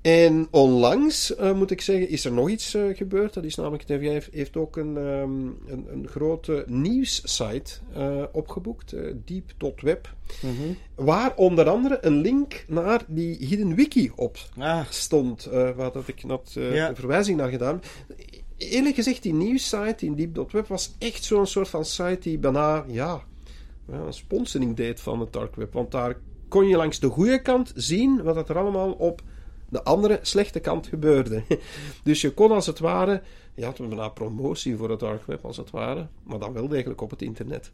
En 0.00 0.48
onlangs, 0.50 1.34
moet 1.54 1.70
ik 1.70 1.80
zeggen, 1.80 2.08
is 2.08 2.24
er 2.24 2.32
nog 2.32 2.48
iets 2.48 2.76
gebeurd. 2.92 3.34
Dat 3.34 3.44
is 3.44 3.54
namelijk, 3.54 3.82
het 3.86 3.96
FBI 3.96 4.08
heeft, 4.08 4.28
heeft 4.32 4.56
ook 4.56 4.76
een, 4.76 4.96
ehm, 4.96 5.46
een, 5.72 5.86
een 5.92 6.08
grote 6.08 6.64
nieuwssite 6.66 7.72
eh, 7.94 8.22
opgeboekt, 8.32 8.94
deep.web, 9.24 10.14
Mhm. 10.42 10.72
waar 10.94 11.32
onder 11.36 11.68
andere 11.68 11.98
een 12.00 12.20
link 12.20 12.64
naar 12.68 13.02
die 13.06 13.36
Hidden 13.46 13.74
Wiki 13.74 14.12
op 14.16 14.38
Ah, 14.58 14.84
stond, 14.90 15.44
waar 15.50 15.92
dat 15.92 16.08
ik 16.08 16.24
net 16.24 16.52
Ja. 16.52 16.88
een 16.88 16.96
verwijzing 16.96 17.36
naar 17.38 17.50
gedaan. 17.50 17.82
Eerlijk 18.56 18.94
gezegd, 18.94 19.22
die 19.22 19.34
nieuwssite, 19.34 19.94
die 19.98 20.14
Deep.web, 20.14 20.66
was 20.66 20.94
echt 20.98 21.24
zo'n 21.24 21.46
soort 21.46 21.68
van 21.68 21.84
site 21.84 22.18
die 22.20 22.38
bijna, 22.38 22.84
ja, 22.88 23.22
ja, 23.90 23.98
een 23.98 24.12
sponsoring 24.12 24.76
deed 24.76 25.00
van 25.00 25.20
het 25.20 25.32
dark 25.32 25.54
web. 25.54 25.72
Want 25.72 25.90
daar 25.90 26.16
kon 26.48 26.66
je 26.66 26.76
langs 26.76 27.00
de 27.00 27.08
goede 27.08 27.42
kant 27.42 27.72
zien 27.74 28.22
wat 28.22 28.48
er 28.48 28.58
allemaal 28.58 28.92
op 28.92 29.22
de 29.68 29.82
andere 29.84 30.18
slechte 30.22 30.60
kant 30.60 30.86
gebeurde. 30.86 31.42
Dus 32.04 32.20
je 32.20 32.30
kon 32.34 32.50
als 32.50 32.66
het 32.66 32.78
ware, 32.78 33.22
je 33.54 33.64
had 33.64 33.78
bijna 33.78 34.08
promotie 34.08 34.76
voor 34.76 34.90
het 34.90 35.00
dark 35.00 35.24
web 35.26 35.44
als 35.44 35.56
het 35.56 35.70
ware, 35.70 36.06
maar 36.22 36.38
dan 36.38 36.52
wel 36.52 36.68
degelijk 36.68 37.00
op 37.00 37.10
het 37.10 37.22
internet. 37.22 37.70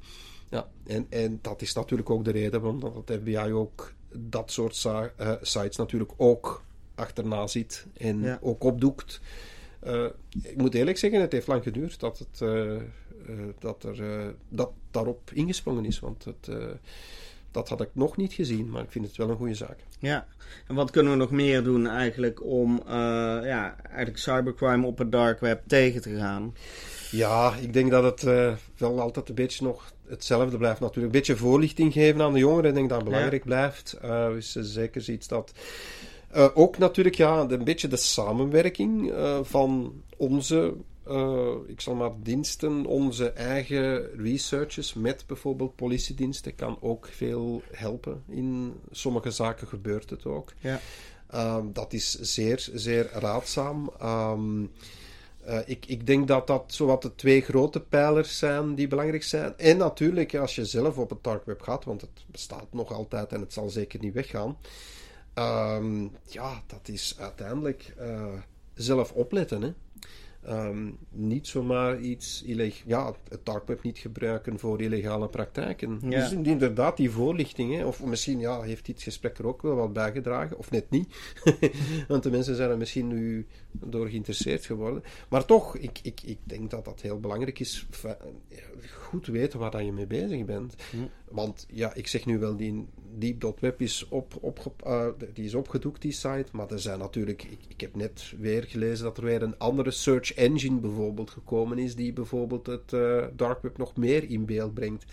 Ja, 0.50 0.68
en, 0.86 1.06
en 1.08 1.38
dat 1.42 1.62
is 1.62 1.72
natuurlijk 1.72 2.10
ook 2.10 2.24
de 2.24 2.30
reden 2.30 2.60
waarom 2.60 2.80
dat 2.80 2.94
het 2.94 3.18
FBI 3.20 3.52
ook 3.52 3.92
dat 4.12 4.50
soort 4.52 4.84
eh, 4.84 5.32
sites 5.42 5.76
natuurlijk 5.76 6.12
ook 6.16 6.62
achterna 6.94 7.46
zit 7.46 7.86
en 7.96 8.20
Ja. 8.22 8.38
ook 8.42 8.64
opdoekt. 8.64 9.20
Eh, 9.80 10.04
ik 10.42 10.56
moet 10.56 10.74
eerlijk 10.74 10.98
zeggen, 10.98 11.20
het 11.20 11.32
heeft 11.32 11.46
lang 11.46 11.62
geduurd 11.62 12.00
dat, 12.00 12.18
het, 12.18 12.40
eh, 12.40 12.74
eh, 12.74 12.82
dat, 13.58 13.82
er, 13.82 14.02
eh, 14.02 14.26
dat 14.48 14.70
daarop 14.96 15.30
ingesprongen 15.32 15.84
is. 15.84 16.00
Want 16.00 16.24
het, 16.24 16.48
eh, 16.48 16.56
dat 17.50 17.68
had 17.68 17.80
ik 17.80 17.88
nog 17.92 18.16
niet 18.16 18.32
gezien, 18.32 18.70
maar 18.70 18.82
ik 18.82 18.90
vind 18.90 19.06
het 19.06 19.16
wel 19.16 19.30
een 19.30 19.36
goede 19.36 19.54
zaak. 19.54 19.78
Ja, 19.98 20.26
en 20.68 20.74
wat 20.74 20.90
kunnen 20.90 21.12
we 21.12 21.18
nog 21.18 21.30
meer 21.30 21.62
doen 21.62 21.86
eigenlijk 21.86 22.44
om 22.44 22.82
eh, 22.86 22.92
ja, 23.42 23.76
eigenlijk 23.82 24.18
cybercrime 24.18 24.86
op 24.86 24.98
het 24.98 25.12
dark 25.12 25.40
web 25.40 25.62
tegen 25.66 26.02
te 26.02 26.16
gaan? 26.16 26.54
Ja, 27.10 27.54
ik 27.60 27.72
denk 27.72 27.90
dat 27.90 28.02
het 28.02 28.22
eh, 28.22 28.52
wel 28.76 29.00
altijd 29.00 29.28
een 29.28 29.34
beetje 29.34 29.64
nog 29.64 29.92
hetzelfde 30.06 30.56
blijft 30.56 30.80
natuurlijk. 30.80 31.06
Een 31.06 31.20
beetje 31.20 31.36
voorlichting 31.36 31.92
geven 31.92 32.22
aan 32.22 32.32
de 32.32 32.38
jongeren, 32.38 32.68
ik 32.68 32.74
denk 32.74 32.88
dat 32.88 32.98
dat 32.98 33.08
belangrijk 33.08 33.44
blijft. 33.44 33.98
Uh, 34.04 34.28
is 34.36 34.52
zeker 34.52 35.10
iets 35.10 35.28
dat... 35.28 35.52
Ook 36.54 36.78
natuurlijk 36.78 37.14
ja, 37.14 37.46
een 37.48 37.64
beetje 37.64 37.88
de 37.88 37.96
samenwerking 37.96 39.12
van 39.42 39.92
onze, 40.16 40.74
uh, 41.08 41.54
ik 41.66 41.80
zal 41.80 41.94
maar 41.94 42.10
diensten, 42.22 42.86
onze 42.86 43.30
eigen 43.30 44.16
researches 44.16 44.94
met 44.94 45.24
bijvoorbeeld 45.26 45.76
politiediensten 45.76 46.54
kan 46.54 46.78
ook 46.80 47.08
veel 47.10 47.62
helpen. 47.70 48.22
In 48.28 48.74
sommige 48.90 49.30
zaken 49.30 49.68
gebeurt 49.68 50.10
het 50.10 50.24
ook. 50.24 50.52
Ja. 50.58 50.80
Um, 51.34 51.72
dat 51.72 51.92
is 51.92 52.18
zeer, 52.20 52.68
zeer 52.74 53.10
raadzaam. 53.12 53.90
Um, 54.02 54.70
uh, 55.48 55.58
ik, 55.66 55.86
ik, 55.86 56.06
denk 56.06 56.28
dat 56.28 56.46
dat 56.46 56.64
zowat 56.66 57.02
de 57.02 57.14
twee 57.14 57.40
grote 57.40 57.80
pijlers 57.80 58.38
zijn 58.38 58.74
die 58.74 58.88
belangrijk 58.88 59.22
zijn. 59.22 59.58
En 59.58 59.76
natuurlijk, 59.76 60.34
als 60.34 60.54
je 60.54 60.64
zelf 60.64 60.98
op 60.98 61.10
het 61.10 61.24
dark 61.24 61.44
web 61.44 61.60
gaat, 61.60 61.84
want 61.84 62.00
het 62.00 62.24
bestaat 62.26 62.66
nog 62.70 62.92
altijd 62.92 63.32
en 63.32 63.40
het 63.40 63.52
zal 63.52 63.68
zeker 63.68 64.00
niet 64.00 64.14
weggaan. 64.14 64.56
Um, 65.34 66.10
ja, 66.22 66.62
dat 66.66 66.88
is 66.88 67.16
uiteindelijk 67.18 67.94
uh, 68.00 68.32
zelf 68.74 69.12
opletten. 69.12 69.62
Hè? 69.62 69.72
Um, 70.48 70.98
niet 71.10 71.46
zomaar 71.46 72.00
iets 72.00 72.42
illegaal, 72.42 72.82
ja, 72.86 73.14
het 73.28 73.44
dark 73.44 73.66
web 73.66 73.82
niet 73.82 73.98
gebruiken 73.98 74.58
voor 74.58 74.80
illegale 74.80 75.28
praktijken. 75.28 76.00
Ja. 76.02 76.20
Dus 76.20 76.32
inderdaad, 76.32 76.96
die 76.96 77.10
voorlichting, 77.10 77.74
hè, 77.74 77.86
of 77.86 78.04
misschien 78.04 78.38
ja, 78.38 78.62
heeft 78.62 78.86
dit 78.86 79.02
gesprek 79.02 79.38
er 79.38 79.46
ook 79.46 79.62
wel 79.62 79.74
wat 79.74 79.92
bijgedragen, 79.92 80.58
of 80.58 80.70
net 80.70 80.90
niet. 80.90 81.16
Want 82.08 82.22
de 82.22 82.30
mensen 82.30 82.54
zijn 82.56 82.70
er 82.70 82.78
misschien 82.78 83.08
nu 83.08 83.46
door 83.84 84.08
geïnteresseerd 84.08 84.66
geworden. 84.66 85.02
Maar 85.28 85.44
toch, 85.44 85.76
ik, 85.76 85.98
ik, 86.02 86.20
ik 86.22 86.38
denk 86.42 86.70
dat 86.70 86.84
dat 86.84 87.00
heel 87.00 87.20
belangrijk 87.20 87.58
is. 87.58 87.86
Goed 88.92 89.26
weten 89.26 89.58
waar 89.58 89.82
je 89.82 89.92
mee 89.92 90.06
bezig 90.06 90.44
bent. 90.44 90.74
Hm. 90.90 90.96
Want 91.28 91.66
ja, 91.70 91.94
ik 91.94 92.06
zeg 92.06 92.26
nu 92.26 92.38
wel, 92.38 92.56
die 92.56 92.86
deep.web 93.14 93.80
is, 93.80 94.08
op, 94.08 94.38
op, 94.40 94.74
uh, 94.86 95.06
die 95.32 95.44
is 95.44 95.54
opgedoekt, 95.54 96.02
die 96.02 96.12
site. 96.12 96.46
Maar 96.52 96.70
er 96.70 96.80
zijn 96.80 96.98
natuurlijk, 96.98 97.42
ik, 97.42 97.58
ik 97.68 97.80
heb 97.80 97.96
net 97.96 98.32
weer 98.38 98.62
gelezen 98.62 99.04
dat 99.04 99.16
er 99.16 99.24
weer 99.24 99.42
een 99.42 99.58
andere 99.58 99.90
search 99.90 100.34
engine 100.34 100.80
bijvoorbeeld 100.80 101.30
gekomen 101.30 101.78
is, 101.78 101.94
die 101.94 102.12
bijvoorbeeld 102.12 102.66
het 102.66 102.92
uh, 102.92 103.24
dark 103.36 103.62
web 103.62 103.78
nog 103.78 103.96
meer 103.96 104.30
in 104.30 104.44
beeld 104.44 104.74
brengt. 104.74 105.04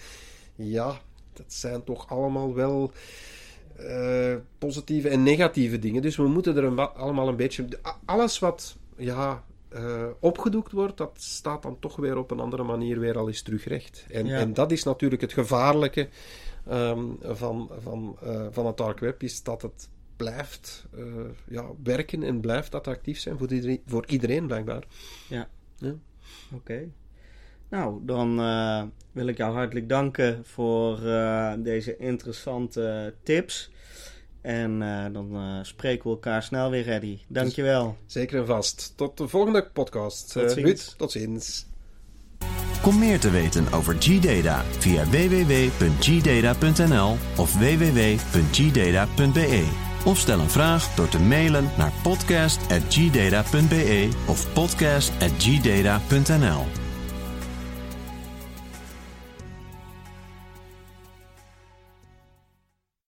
Ja, 0.56 1.02
dat 1.34 1.54
zijn 1.54 1.84
toch 1.84 2.10
allemaal 2.10 2.54
wel 2.54 2.92
uh, 3.80 4.36
positieve 4.58 5.10
en 5.10 5.24
negatieve 5.24 5.80
dingen. 5.80 6.02
Dus 6.02 6.16
we 6.16 6.28
moeten 6.28 6.58
er 6.58 6.64
een, 6.64 6.80
allemaal 6.80 7.28
een 7.28 7.36
beetje. 7.36 7.68
Alles 8.06 8.40
wat 8.40 8.78
ja, 8.98 9.44
uh, 9.76 10.06
opgedoekt 10.20 10.72
wordt, 10.72 10.98
dat 10.98 11.12
staat 11.14 11.62
dan 11.62 11.80
toch 11.80 11.96
weer 11.96 12.18
op 12.18 12.32
een 12.32 12.40
andere 12.40 12.64
manier 12.64 13.00
weer 13.00 13.18
al 13.18 13.28
eens 13.28 13.42
terugrecht. 13.42 14.06
En, 14.10 14.26
Ja. 14.26 14.38
en 14.40 14.54
dat 14.54 14.72
is 14.72 14.84
natuurlijk 14.84 15.22
het 15.22 15.34
gevaarlijke 15.34 16.10
um, 16.72 17.18
van, 17.22 17.70
van, 17.80 18.18
uh, 18.24 18.46
van 18.52 18.66
het 18.66 18.78
dark 18.78 19.00
web, 19.00 19.24
is 19.24 19.44
dat 19.44 19.62
het 19.62 19.90
blijft 20.16 20.86
ja, 21.48 21.66
werken 21.84 22.24
en 22.24 22.40
blijft 22.40 22.76
attractief 22.76 23.20
zijn 23.20 23.38
voor 23.38 23.52
iedereen, 23.52 23.82
voor 23.86 24.06
iedereen 24.08 24.48
blijkbaar. 24.48 24.84
Ja. 25.28 25.50
Ja. 25.78 25.96
Oké. 26.54 26.90
Nou, 27.74 28.00
dan 28.02 28.40
uh, 28.40 28.82
wil 29.12 29.28
ik 29.28 29.38
jou 29.38 29.54
hartelijk 29.54 29.90
danken 29.90 30.42
voor 30.46 31.00
uh, 31.04 31.54
deze 31.58 31.98
interessante 31.98 33.14
tips. 33.24 33.72
En 34.42 34.82
uh, 34.82 35.06
dan 35.12 35.60
spreken 35.66 36.04
we 36.04 36.10
elkaar 36.10 36.44
snel 36.44 36.70
weer, 36.70 36.84
Reddy. 36.84 37.20
Dankjewel. 37.28 37.98
Zeker 38.06 38.40
en 38.40 38.46
vast. 38.46 38.94
Tot 38.96 39.18
de 39.18 39.28
volgende 39.28 39.70
podcast. 39.74 40.32
Tot 40.32 40.52
ziens. 40.52 40.66
Ruud, 40.66 40.94
tot 40.98 41.12
ziens. 41.12 41.66
Kom 42.82 43.00
meer 43.00 43.20
te 43.20 43.30
weten 43.30 43.72
over 43.72 43.96
G-Data 44.00 44.64
via 44.64 45.06
www.gdata.nl 45.06 47.18
of 47.38 47.60
www.gdata.be. 47.60 49.68
Of 50.06 50.18
stel 50.18 50.40
een 50.40 50.50
vraag 50.50 50.96
door 50.96 51.10
te 51.10 51.20
mailen 51.20 51.70
naar 51.78 51.92
podcast.gdata.be 52.04 54.10
of 54.28 54.54
podcast.gdata.nl. 54.54 56.83